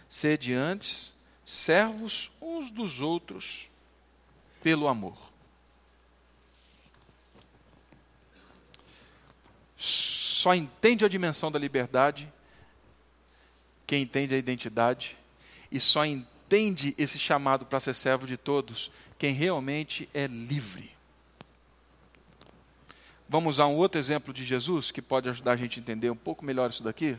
[0.08, 1.12] Sede antes
[1.46, 3.68] servos uns dos outros
[4.62, 5.16] pelo amor.
[9.76, 12.30] Só entende a dimensão da liberdade
[13.86, 15.16] quem entende a identidade
[15.70, 20.99] e só entende esse chamado para ser servo de todos quem realmente é livre.
[23.32, 26.16] Vamos usar um outro exemplo de Jesus que pode ajudar a gente a entender um
[26.16, 27.16] pouco melhor isso daqui?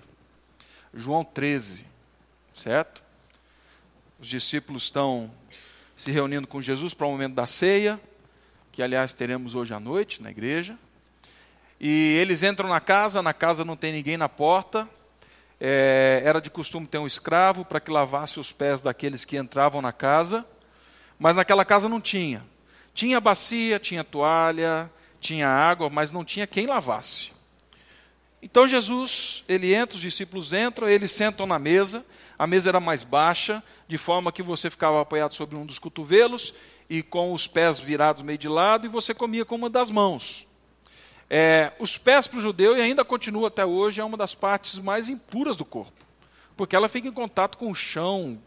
[0.93, 1.86] João 13,
[2.54, 3.02] certo?
[4.19, 5.32] Os discípulos estão
[5.95, 7.97] se reunindo com Jesus para o momento da ceia,
[8.74, 10.78] que aliás teremos hoje à noite na igreja.
[11.80, 14.89] E eles entram na casa, na casa não tem ninguém na porta.
[15.62, 19.82] É, era de costume ter um escravo para que lavasse os pés daqueles que entravam
[19.82, 20.45] na casa,
[21.17, 22.43] mas naquela casa não tinha.
[22.93, 27.31] Tinha bacia, tinha toalha, tinha água, mas não tinha quem lavasse.
[28.41, 32.03] Então Jesus, ele entra, os discípulos entram, eles sentam na mesa,
[32.38, 36.53] a mesa era mais baixa, de forma que você ficava apoiado sobre um dos cotovelos
[36.89, 40.47] e com os pés virados meio de lado, e você comia com uma das mãos.
[41.29, 44.79] É, os pés para o judeu, e ainda continua até hoje, é uma das partes
[44.79, 46.03] mais impuras do corpo,
[46.57, 48.41] porque ela fica em contato com o chão,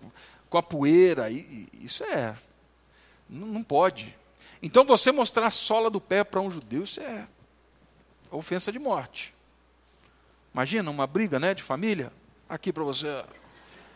[0.51, 2.35] com a poeira, e, e isso é.
[3.31, 4.15] Não, não pode.
[4.65, 7.29] Então você mostrar a sola do pé para um judeu, isso é
[8.31, 9.35] ofensa de morte.
[10.55, 12.11] Imagina uma briga né, de família.
[12.49, 13.07] Aqui para você.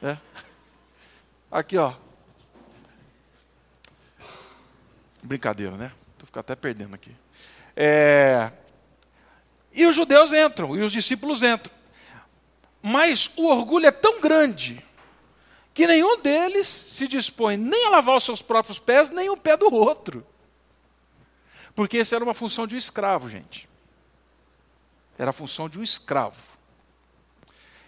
[0.03, 0.19] É.
[1.51, 1.95] Aqui, ó.
[5.23, 5.91] Brincadeira, né?
[6.13, 7.17] Estou ficando até perdendo aqui.
[7.75, 8.53] É...
[9.73, 11.75] E os judeus entram, e os discípulos entram.
[12.83, 14.85] Mas o orgulho é tão grande
[15.73, 19.57] que nenhum deles se dispõe nem a lavar os seus próprios pés, nem o pé
[19.57, 20.27] do outro.
[21.79, 23.69] Porque essa era uma função de um escravo, gente.
[25.17, 26.43] Era a função de um escravo.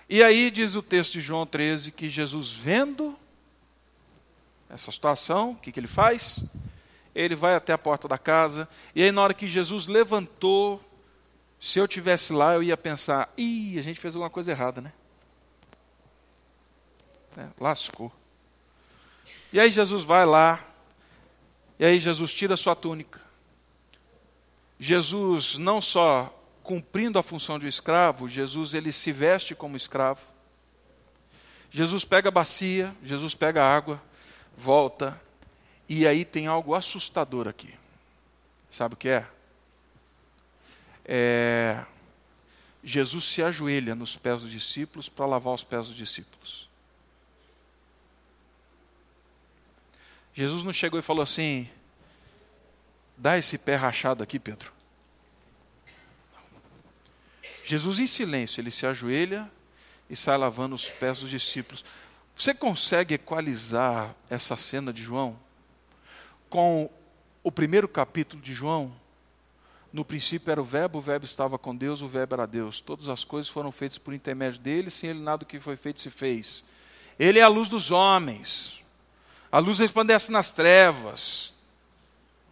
[0.08, 3.18] E aí diz o texto de João 13 que Jesus, vendo
[4.68, 6.38] essa situação, o que, que ele faz?
[7.12, 10.80] Ele vai até a porta da casa, e aí na hora que Jesus levantou,
[11.60, 14.92] se eu tivesse lá, eu ia pensar: ih, a gente fez alguma coisa errada, né?
[17.36, 18.12] É, lascou.
[19.52, 20.64] E aí Jesus vai lá,
[21.76, 23.29] e aí Jesus tira a sua túnica.
[24.80, 30.22] Jesus não só cumprindo a função de escravo, Jesus ele se veste como escravo.
[31.70, 34.02] Jesus pega a bacia, Jesus pega a água,
[34.56, 35.20] volta,
[35.86, 37.74] e aí tem algo assustador aqui.
[38.70, 39.26] Sabe o que é?
[41.04, 41.84] É
[42.82, 46.68] Jesus se ajoelha nos pés dos discípulos para lavar os pés dos discípulos.
[50.34, 51.68] Jesus não chegou e falou assim:
[53.20, 54.72] dá esse pé rachado aqui, Pedro.
[57.66, 59.48] Jesus, em silêncio, ele se ajoelha
[60.08, 61.84] e sai lavando os pés dos discípulos.
[62.34, 65.38] Você consegue equalizar essa cena de João
[66.48, 66.90] com
[67.44, 68.92] o primeiro capítulo de João?
[69.92, 72.80] No princípio era o Verbo, o Verbo estava com Deus, o Verbo era Deus.
[72.80, 76.00] Todas as coisas foram feitas por intermédio dele, sem ele nada do que foi feito
[76.00, 76.64] se fez.
[77.18, 78.82] Ele é a luz dos homens.
[79.52, 81.52] A luz resplandece nas trevas.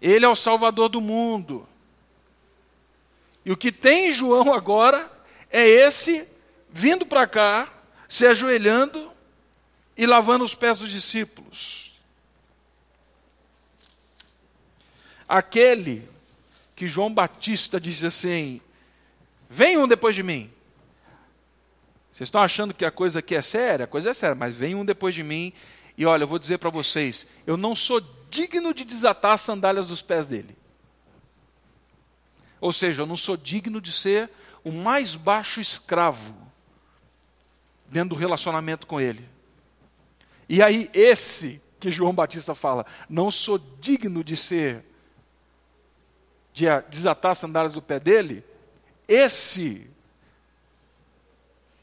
[0.01, 1.69] Ele é o Salvador do mundo.
[3.45, 5.11] E o que tem em João agora
[5.51, 6.27] é esse
[6.71, 7.73] vindo para cá,
[8.09, 9.11] se ajoelhando
[9.97, 11.93] e lavando os pés dos discípulos.
[15.27, 16.09] Aquele
[16.77, 18.61] que João Batista diz assim:
[19.51, 20.51] vem um depois de mim.
[22.13, 23.85] Vocês estão achando que a coisa aqui é séria?
[23.85, 25.53] A coisa é séria, mas vem um depois de mim.
[25.97, 29.88] E olha, eu vou dizer para vocês: eu não sou digno de desatar as sandálias
[29.88, 30.57] dos pés dele.
[32.61, 34.31] Ou seja, eu não sou digno de ser
[34.64, 36.35] o mais baixo escravo
[37.87, 39.29] dentro do relacionamento com ele.
[40.49, 44.85] E aí, esse que João Batista fala, não sou digno de ser,
[46.53, 48.45] de desatar as sandálias do pé dele,
[49.07, 49.88] esse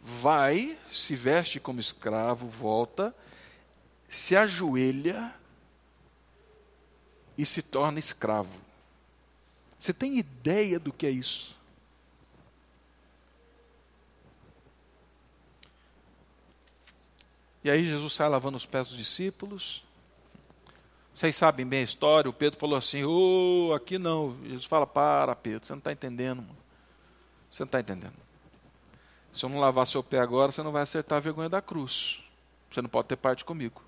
[0.01, 3.15] vai, se veste como escravo, volta,
[4.07, 5.33] se ajoelha
[7.37, 8.49] e se torna escravo.
[9.79, 11.55] Você tem ideia do que é isso?
[17.63, 19.83] E aí Jesus sai lavando os pés dos discípulos.
[21.13, 22.29] Vocês sabem bem a história.
[22.29, 24.37] O Pedro falou assim: oh, aqui não.
[24.43, 26.41] Jesus fala: Para, Pedro, você não está entendendo.
[26.41, 26.57] Mano.
[27.49, 28.13] Você não está entendendo.
[29.31, 32.21] Se eu não lavar seu pé agora, você não vai acertar a vergonha da cruz.
[32.69, 33.84] Você não pode ter parte comigo.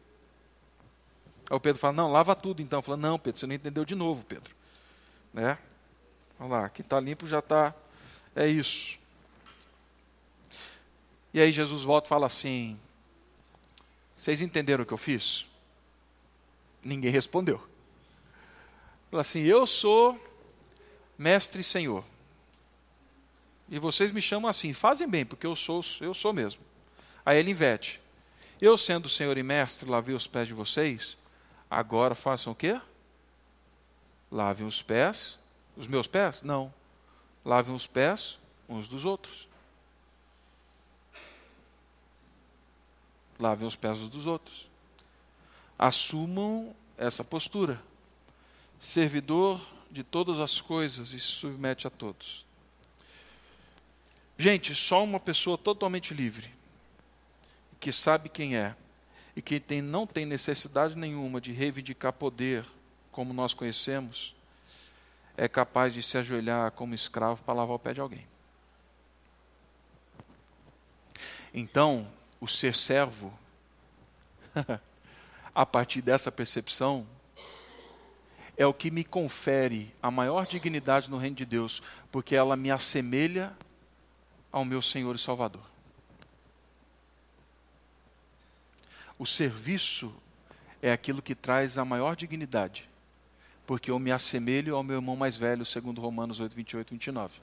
[1.49, 2.81] Aí o Pedro fala: Não, lava tudo então.
[2.81, 4.55] Fala: Não, Pedro, você não entendeu de novo, Pedro.
[5.33, 5.57] Né?
[6.39, 7.73] Olha lá, aqui está limpo, já está.
[8.35, 8.97] É isso.
[11.33, 12.79] E aí Jesus volta e fala assim:
[14.15, 15.45] Vocês entenderam o que eu fiz?
[16.83, 17.61] Ninguém respondeu.
[19.09, 20.19] Fala assim: Eu sou
[21.17, 22.03] mestre e senhor.
[23.69, 26.61] E vocês me chamam assim, fazem bem, porque eu sou, eu sou mesmo.
[27.25, 27.99] Aí ele inverte.
[28.61, 31.17] Eu, sendo senhor e mestre, lavei os pés de vocês,
[31.69, 32.79] agora façam o quê?
[34.31, 35.37] Lavem os pés
[35.77, 36.41] os meus pés?
[36.41, 36.73] Não.
[37.45, 39.47] lavem os pés uns dos outros.
[43.39, 44.67] Lavem os pés uns dos outros.
[45.77, 47.79] Assumam essa postura.
[48.79, 49.61] Servidor
[49.91, 52.45] de todas as coisas e se submete a todos.
[54.37, 56.51] Gente, só uma pessoa totalmente livre,
[57.79, 58.75] que sabe quem é
[59.37, 62.65] e que tem, não tem necessidade nenhuma de reivindicar poder
[63.11, 64.33] como nós conhecemos,
[65.37, 68.27] é capaz de se ajoelhar como escravo para lavar o pé de alguém.
[71.53, 72.11] Então,
[72.41, 73.31] o ser servo,
[75.53, 77.07] a partir dessa percepção,
[78.57, 82.71] é o que me confere a maior dignidade no reino de Deus, porque ela me
[82.71, 83.55] assemelha
[84.51, 85.76] ao meu Senhor e Salvador.
[89.19, 90.13] O serviço
[90.81, 92.87] é aquilo que traz a maior dignidade,
[93.65, 97.41] porque eu me assemelho ao meu irmão mais velho, segundo Romanos 8, 28 e 29.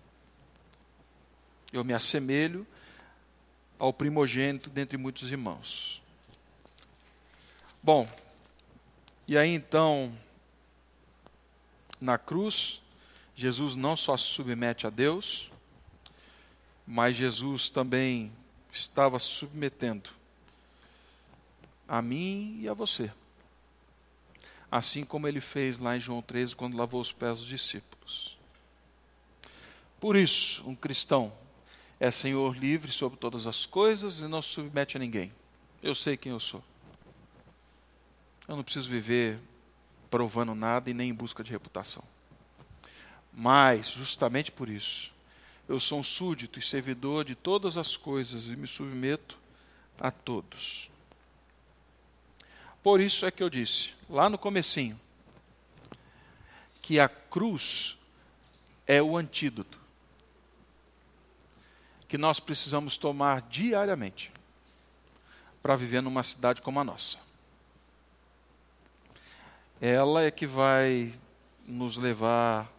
[1.72, 2.64] Eu me assemelho
[3.78, 6.00] ao primogênito dentre muitos irmãos.
[7.82, 8.08] Bom,
[9.26, 10.12] e aí então,
[12.00, 12.80] na cruz,
[13.34, 15.50] Jesus não só se submete a Deus,
[16.86, 18.32] mas Jesus também
[18.72, 20.08] estava se submetendo
[21.88, 23.10] a mim e a você.
[24.70, 28.36] Assim como ele fez lá em João 13, quando lavou os pés dos discípulos.
[30.00, 31.32] Por isso, um cristão
[31.98, 35.32] é senhor livre sobre todas as coisas e não se submete a ninguém.
[35.82, 36.62] Eu sei quem eu sou.
[38.46, 39.38] Eu não preciso viver
[40.10, 42.04] provando nada e nem em busca de reputação.
[43.32, 45.12] Mas, justamente por isso,
[45.68, 49.38] eu sou um súdito e servidor de todas as coisas e me submeto
[49.98, 50.90] a todos.
[52.84, 55.00] Por isso é que eu disse, lá no comecinho,
[56.82, 57.96] que a cruz
[58.86, 59.80] é o antídoto
[62.06, 64.30] que nós precisamos tomar diariamente
[65.62, 67.16] para viver numa cidade como a nossa.
[69.80, 71.14] Ela é que vai
[71.66, 72.70] nos levar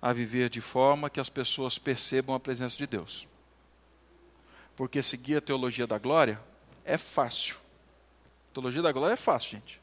[0.00, 3.26] a viver de forma que as pessoas percebam a presença de Deus.
[4.76, 6.40] Porque seguir a teologia da glória
[6.84, 7.59] é fácil.
[8.52, 9.80] Teologia da glória é fácil, gente.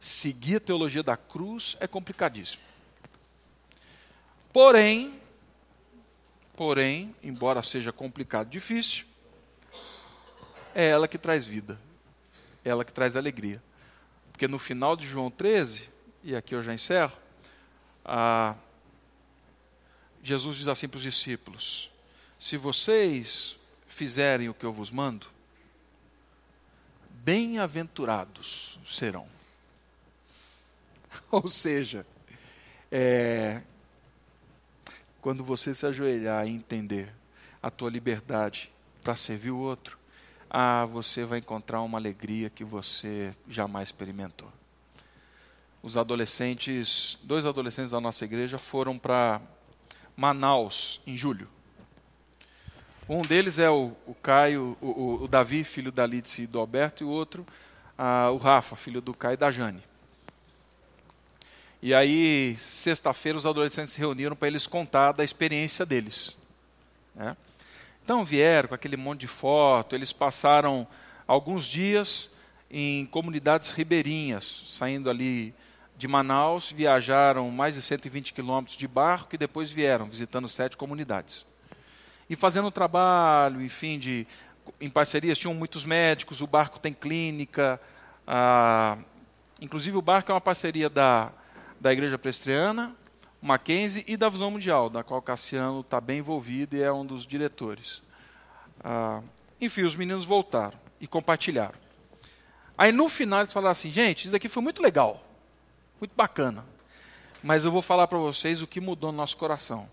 [0.00, 2.62] Seguir a teologia da cruz é complicadíssimo.
[4.52, 5.20] Porém,
[6.56, 9.06] porém, embora seja complicado, difícil,
[10.74, 11.78] é ela que traz vida.
[12.64, 13.62] É ela que traz alegria.
[14.30, 15.88] Porque no final de João 13,
[16.24, 17.16] e aqui eu já encerro,
[20.22, 21.90] Jesus diz assim para os discípulos:
[22.38, 23.56] Se vocês
[23.86, 25.26] fizerem o que eu vos mando,
[27.24, 29.26] bem-aventurados serão.
[31.30, 32.06] Ou seja,
[32.90, 33.62] é,
[35.20, 37.12] quando você se ajoelhar e entender
[37.62, 39.98] a tua liberdade para servir o outro,
[40.50, 44.52] ah, você vai encontrar uma alegria que você jamais experimentou.
[45.82, 49.40] Os adolescentes, dois adolescentes da nossa igreja foram para
[50.16, 51.48] Manaus em julho.
[53.08, 57.02] Um deles é o, o Caio, o, o, Davi, filho da Lídice e do Alberto,
[57.02, 57.44] e o outro,
[57.98, 59.82] ah, o Rafa, filho do Caio e da Jane.
[61.82, 66.36] E aí, sexta-feira, os adolescentes se reuniram para eles contar da experiência deles.
[67.12, 67.36] Né?
[68.04, 70.86] Então vieram com aquele monte de foto, eles passaram
[71.26, 72.30] alguns dias
[72.70, 75.52] em comunidades ribeirinhas, saindo ali
[75.96, 81.44] de Manaus, viajaram mais de 120 quilômetros de barco e depois vieram, visitando sete comunidades.
[82.28, 84.26] E fazendo um trabalho, enfim, de,
[84.80, 87.80] em parcerias, tinham muitos médicos, o barco tem clínica,
[88.26, 88.96] ah,
[89.60, 91.30] inclusive o barco é uma parceria da,
[91.80, 92.94] da Igreja Prestriana,
[93.40, 97.26] Mackenzie e da Visão Mundial, da qual Cassiano está bem envolvido e é um dos
[97.26, 98.02] diretores.
[98.82, 99.20] Ah,
[99.60, 101.80] enfim, os meninos voltaram e compartilharam.
[102.78, 105.28] Aí no final eles falaram assim, gente, isso aqui foi muito legal
[106.02, 106.66] muito bacana.
[107.44, 109.88] Mas eu vou falar para vocês o que mudou no nosso coração.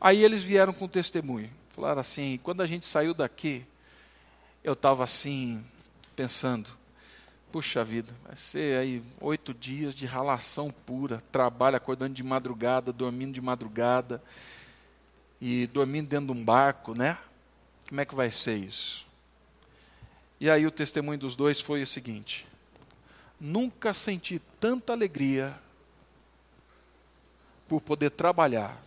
[0.00, 1.50] Aí eles vieram com testemunho.
[1.74, 3.66] Falaram assim: quando a gente saiu daqui,
[4.64, 5.64] eu estava assim,
[6.16, 6.70] pensando,
[7.52, 13.32] puxa vida, vai ser aí oito dias de ralação pura, trabalho acordando de madrugada, dormindo
[13.32, 14.22] de madrugada
[15.40, 17.18] e dormindo dentro de um barco, né?
[17.88, 19.06] Como é que vai ser isso?
[20.38, 22.46] E aí o testemunho dos dois foi o seguinte:
[23.38, 25.58] nunca senti tanta alegria
[27.68, 28.80] por poder trabalhar,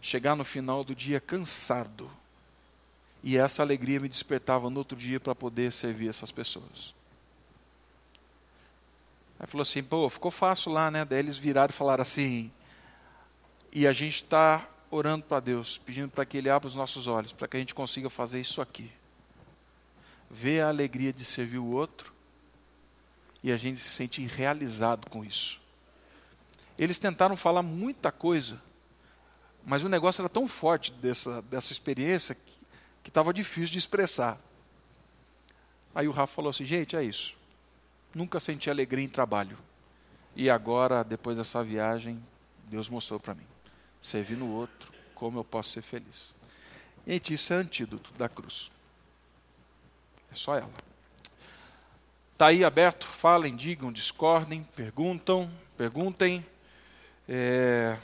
[0.00, 2.10] chegar no final do dia cansado.
[3.22, 6.94] E essa alegria me despertava no outro dia para poder servir essas pessoas.
[9.38, 11.04] Aí falou assim, pô, ficou fácil lá, né?
[11.04, 12.50] Daí eles viraram e falaram assim:
[13.72, 17.32] E a gente está orando para Deus, pedindo para que Ele abra os nossos olhos,
[17.32, 18.90] para que a gente consiga fazer isso aqui.
[20.30, 22.12] Ver a alegria de servir o outro
[23.42, 25.60] e a gente se sente realizado com isso.
[26.78, 28.60] Eles tentaram falar muita coisa,
[29.68, 32.34] mas o negócio era tão forte dessa, dessa experiência
[33.02, 34.40] que estava difícil de expressar.
[35.94, 37.36] Aí o Rafa falou assim: gente, é isso.
[38.14, 39.58] Nunca senti alegria em trabalho.
[40.34, 42.24] E agora, depois dessa viagem,
[42.64, 43.44] Deus mostrou para mim.
[44.00, 46.32] Servir no outro, como eu posso ser feliz.
[47.06, 48.70] Gente, isso é antídoto da cruz.
[50.32, 50.72] É só ela.
[52.32, 56.46] Está aí aberto, falem, digam, discordem, perguntam, perguntem.
[57.28, 57.98] É,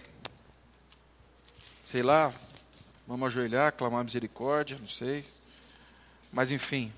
[1.95, 2.33] sei lá,
[3.07, 5.25] vamos ajoelhar, clamar misericórdia, não sei.
[6.33, 6.93] Mas enfim,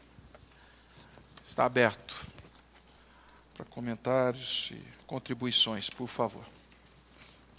[1.46, 2.16] está aberto
[3.54, 6.42] para comentários e contribuições, por favor.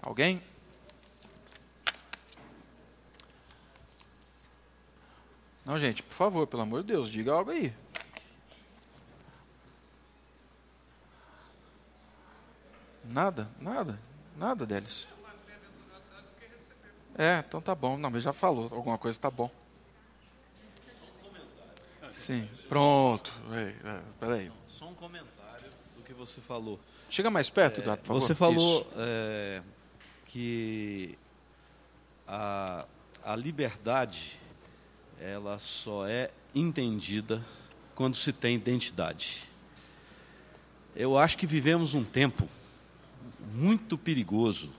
[0.02, 0.42] Alguém?
[5.64, 7.72] Não, gente, por favor, pelo amor de Deus, diga algo aí.
[13.04, 14.00] Nada, nada,
[14.36, 15.08] nada deles.
[17.18, 17.97] É, então tá bom.
[17.97, 19.49] Não, mas já falou, alguma coisa tá bom.
[22.13, 23.32] Sim, pronto.
[23.53, 24.51] É, peraí.
[24.68, 26.80] Só um comentário do que você falou.
[27.09, 28.22] Chega mais perto, é, por favor.
[28.22, 29.61] Você falou é,
[30.26, 31.18] que
[32.28, 32.86] a,
[33.24, 34.39] a liberdade
[35.20, 37.43] ela só é entendida
[37.95, 39.43] quando se tem identidade.
[40.95, 42.47] Eu acho que vivemos um tempo
[43.53, 44.72] muito perigoso.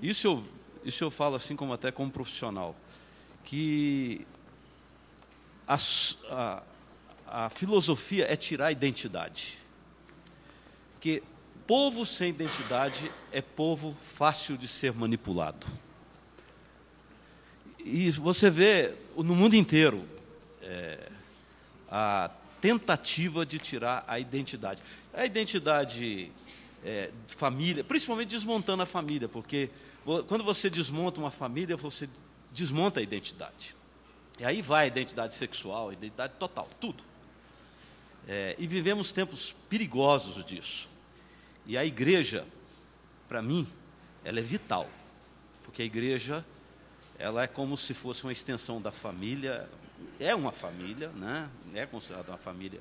[0.00, 0.44] Isso eu,
[0.84, 2.76] isso eu falo assim como até como profissional,
[3.44, 4.26] que
[5.66, 5.76] a,
[6.30, 6.62] a,
[7.26, 9.58] a filosofia é tirar a identidade.
[10.94, 11.22] Porque
[11.66, 15.66] povo sem identidade é povo fácil de ser manipulado.
[17.84, 20.04] E você vê no mundo inteiro
[20.62, 21.08] é,
[21.90, 24.82] a tentativa de tirar a identidade.
[25.14, 26.30] A identidade
[26.84, 29.70] é, família, principalmente desmontando a família, porque
[30.04, 32.08] quando você desmonta uma família, você
[32.52, 33.74] desmonta a identidade.
[34.38, 37.02] E aí vai a identidade sexual, a identidade total, tudo.
[38.26, 40.88] É, e vivemos tempos perigosos disso.
[41.66, 42.46] E a igreja,
[43.28, 43.66] para mim,
[44.24, 44.88] ela é vital,
[45.64, 46.44] porque a igreja
[47.18, 49.68] ela é como se fosse uma extensão da família,
[50.18, 51.50] é uma família, né?
[51.74, 52.80] é considerada uma família.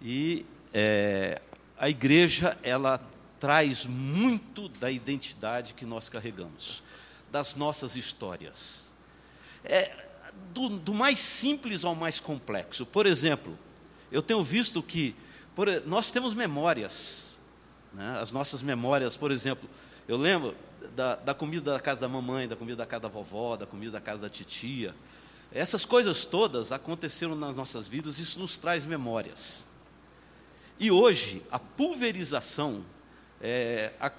[0.00, 0.44] E
[0.74, 1.40] é,
[1.78, 3.00] a igreja, ela
[3.42, 6.80] traz muito da identidade que nós carregamos,
[7.28, 8.92] das nossas histórias.
[9.64, 9.90] É,
[10.54, 12.86] do, do mais simples ao mais complexo.
[12.86, 13.58] Por exemplo,
[14.12, 15.16] eu tenho visto que
[15.56, 17.40] por, nós temos memórias,
[17.92, 18.20] né?
[18.22, 19.68] as nossas memórias, por exemplo,
[20.06, 20.54] eu lembro,
[20.94, 23.90] da, da comida da casa da mamãe, da comida da casa da vovó, da comida
[23.90, 24.94] da casa da titia.
[25.50, 29.66] Essas coisas todas aconteceram nas nossas vidas, isso nos traz memórias.
[30.78, 32.84] E hoje, a pulverização,
[33.42, 34.10] é, a,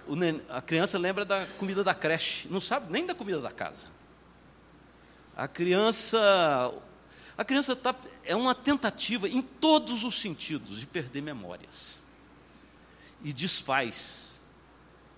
[0.49, 3.87] a, criança lembra da comida da creche, não sabe nem da comida da casa.
[5.35, 6.19] A criança,
[7.37, 12.05] a criança tá, é uma tentativa, em todos os sentidos, de perder memórias.
[13.23, 14.41] E desfaz.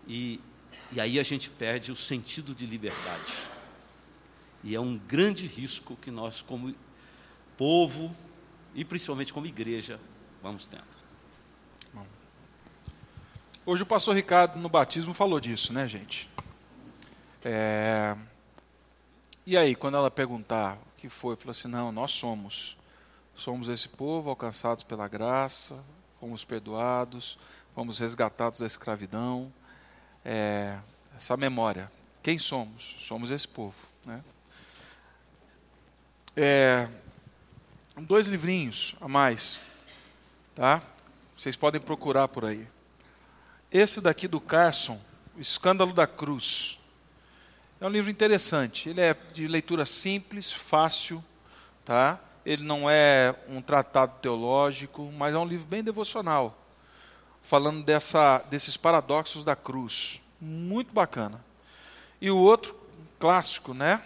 [0.08, 0.39] E
[0.91, 3.34] e aí a gente perde o sentido de liberdade.
[4.64, 6.74] E é um grande risco que nós, como
[7.58, 8.16] povo,
[8.74, 9.99] e principalmente como igreja,
[10.41, 11.05] vamos tendo.
[13.68, 16.30] Hoje o pastor Ricardo no batismo falou disso, né, gente?
[17.43, 18.16] É...
[19.43, 22.78] E aí, quando ela perguntar o que foi, falou assim: não, nós somos.
[23.36, 25.84] Somos esse povo alcançados pela graça,
[26.20, 27.39] fomos perdoados,
[27.74, 29.51] fomos resgatados da escravidão
[30.24, 30.78] é,
[31.18, 31.91] essa memória.
[32.22, 32.95] Quem somos?
[32.99, 33.76] Somos esse povo.
[34.05, 34.24] Né?
[36.38, 36.88] É,
[37.97, 39.57] dois livrinhos a mais,
[40.53, 40.84] tá?
[41.36, 42.74] Vocês podem procurar por aí.
[43.78, 44.97] Esse daqui do Carson,
[45.36, 46.80] O Escândalo da Cruz.
[47.82, 48.88] É um livro interessante.
[48.88, 51.21] Ele é de leitura simples, fácil,
[51.84, 52.17] tá?
[52.45, 56.57] Ele não é um tratado teológico, mas é um livro bem devocional
[57.43, 60.21] falando dessa, desses paradoxos da cruz.
[60.39, 61.43] Muito bacana.
[62.21, 62.73] E o outro,
[63.19, 64.01] clássico, né?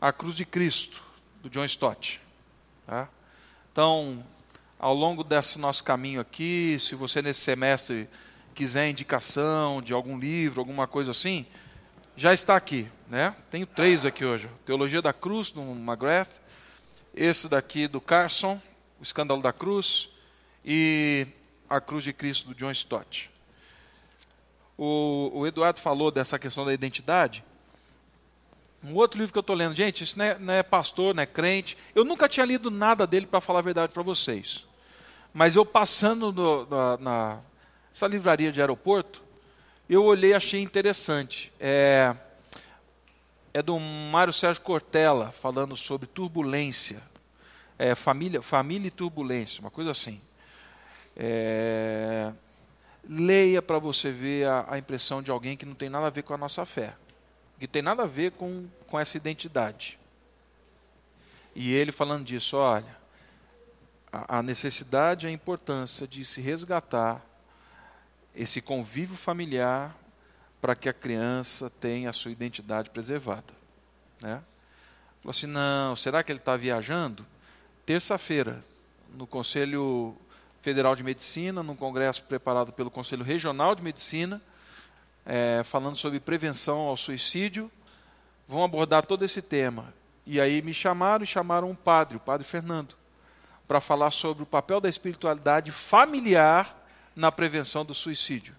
[0.00, 1.02] A Cruz de Cristo,
[1.42, 2.20] do John Stott.
[2.86, 3.08] Tá?
[3.72, 4.24] Então,
[4.78, 8.08] ao longo desse nosso caminho aqui, se você nesse semestre
[8.54, 11.46] quiser indicação de algum livro, alguma coisa assim,
[12.16, 12.88] já está aqui.
[13.08, 13.34] Né?
[13.50, 14.48] Tenho três aqui hoje.
[14.64, 16.30] Teologia da Cruz, do McGrath.
[17.14, 18.60] Esse daqui do Carson,
[19.00, 20.10] O Escândalo da Cruz.
[20.64, 21.26] E
[21.68, 23.30] a Cruz de Cristo, do John Stott.
[24.76, 27.44] O, o Eduardo falou dessa questão da identidade.
[28.82, 31.22] Um outro livro que eu estou lendo, gente, isso não é, não é, pastor, não
[31.22, 31.76] é crente.
[31.94, 34.64] Eu nunca tinha lido nada dele para falar a verdade para vocês.
[35.34, 37.38] Mas eu passando no, na, na
[37.94, 39.22] essa livraria de aeroporto,
[39.88, 41.52] eu olhei e achei interessante.
[41.58, 42.14] É,
[43.52, 47.02] é do Mário Sérgio Cortella, falando sobre turbulência.
[47.78, 50.20] É, família, família e turbulência, uma coisa assim.
[51.16, 52.32] É,
[53.08, 56.22] leia para você ver a, a impressão de alguém que não tem nada a ver
[56.22, 56.94] com a nossa fé
[57.60, 59.98] que tem nada a ver com, com essa identidade.
[61.54, 62.96] E ele falando disso, olha,
[64.10, 67.22] a, a necessidade e a importância de se resgatar
[68.34, 69.96] esse convívio familiar
[70.60, 73.52] para que a criança tenha a sua identidade preservada.
[74.20, 74.42] Né?
[75.22, 77.26] Falou assim, não, será que ele está viajando?
[77.84, 78.62] Terça-feira,
[79.14, 80.16] no Conselho
[80.62, 84.40] Federal de Medicina, num congresso preparado pelo Conselho Regional de Medicina,
[85.24, 87.70] é, falando sobre prevenção ao suicídio.
[88.46, 89.92] Vão abordar todo esse tema.
[90.26, 92.94] E aí me chamaram e chamaram um padre, o padre Fernando,
[93.66, 96.79] para falar sobre o papel da espiritualidade familiar
[97.20, 98.56] na prevenção do suicídio.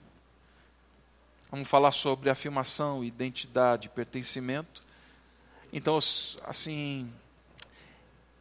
[1.49, 4.83] Vamos falar sobre afirmação, identidade, pertencimento.
[5.73, 5.97] Então,
[6.43, 7.11] assim,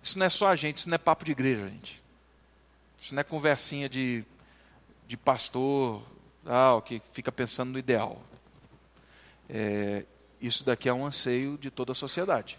[0.03, 2.03] isso não é só a gente, isso não é papo de igreja, gente.
[3.01, 4.23] Isso não é conversinha de,
[5.09, 6.03] de pastor,
[6.45, 8.23] ah, que fica pensando no ideal.
[9.49, 10.05] É,
[10.39, 12.59] isso daqui é um anseio de toda a sociedade.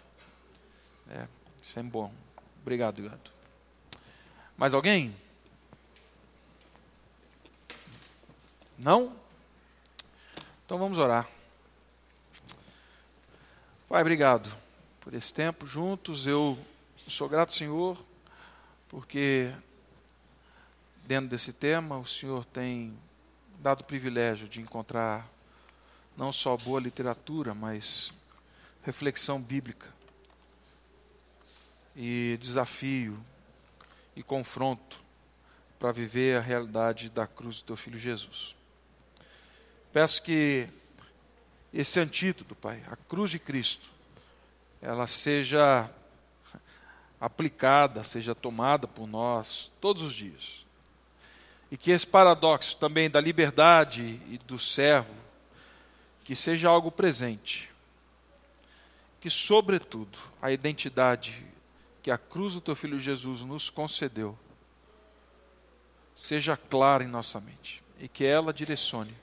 [1.08, 1.28] É,
[1.62, 2.12] isso é bom.
[2.60, 3.32] Obrigado, Gato.
[4.56, 5.14] Mais alguém?
[8.78, 9.16] Não?
[10.64, 11.28] Então vamos orar.
[13.88, 14.50] Pai, obrigado
[15.00, 16.26] por esse tempo juntos.
[16.26, 16.58] Eu
[17.08, 17.98] sou grato, Senhor,
[18.88, 19.52] porque
[21.04, 22.96] dentro desse tema o Senhor tem
[23.58, 25.28] dado o privilégio de encontrar
[26.16, 28.12] não só boa literatura, mas
[28.82, 29.88] reflexão bíblica
[31.94, 33.18] e desafio
[34.16, 35.00] e confronto
[35.78, 38.54] para viver a realidade da cruz do teu filho Jesus.
[39.92, 40.68] Peço que
[41.72, 43.88] esse antídoto, Pai, a cruz de Cristo,
[44.80, 45.88] ela seja
[47.20, 50.62] aplicada, seja tomada por nós todos os dias
[51.72, 55.14] e que esse paradoxo também da liberdade e do servo,
[56.22, 57.70] que seja algo presente.
[59.18, 61.42] Que, sobretudo, a identidade
[62.02, 64.38] que a cruz do teu filho Jesus nos concedeu
[66.14, 69.16] seja clara em nossa mente e que ela direcione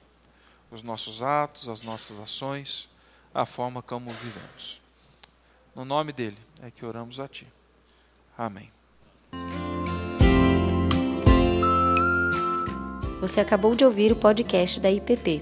[0.71, 2.89] os nossos atos, as nossas ações,
[3.33, 4.81] a forma como vivemos.
[5.75, 7.47] No nome dele é que oramos a ti.
[8.37, 8.69] Amém.
[13.19, 15.41] Você acabou de ouvir o podcast da IPP.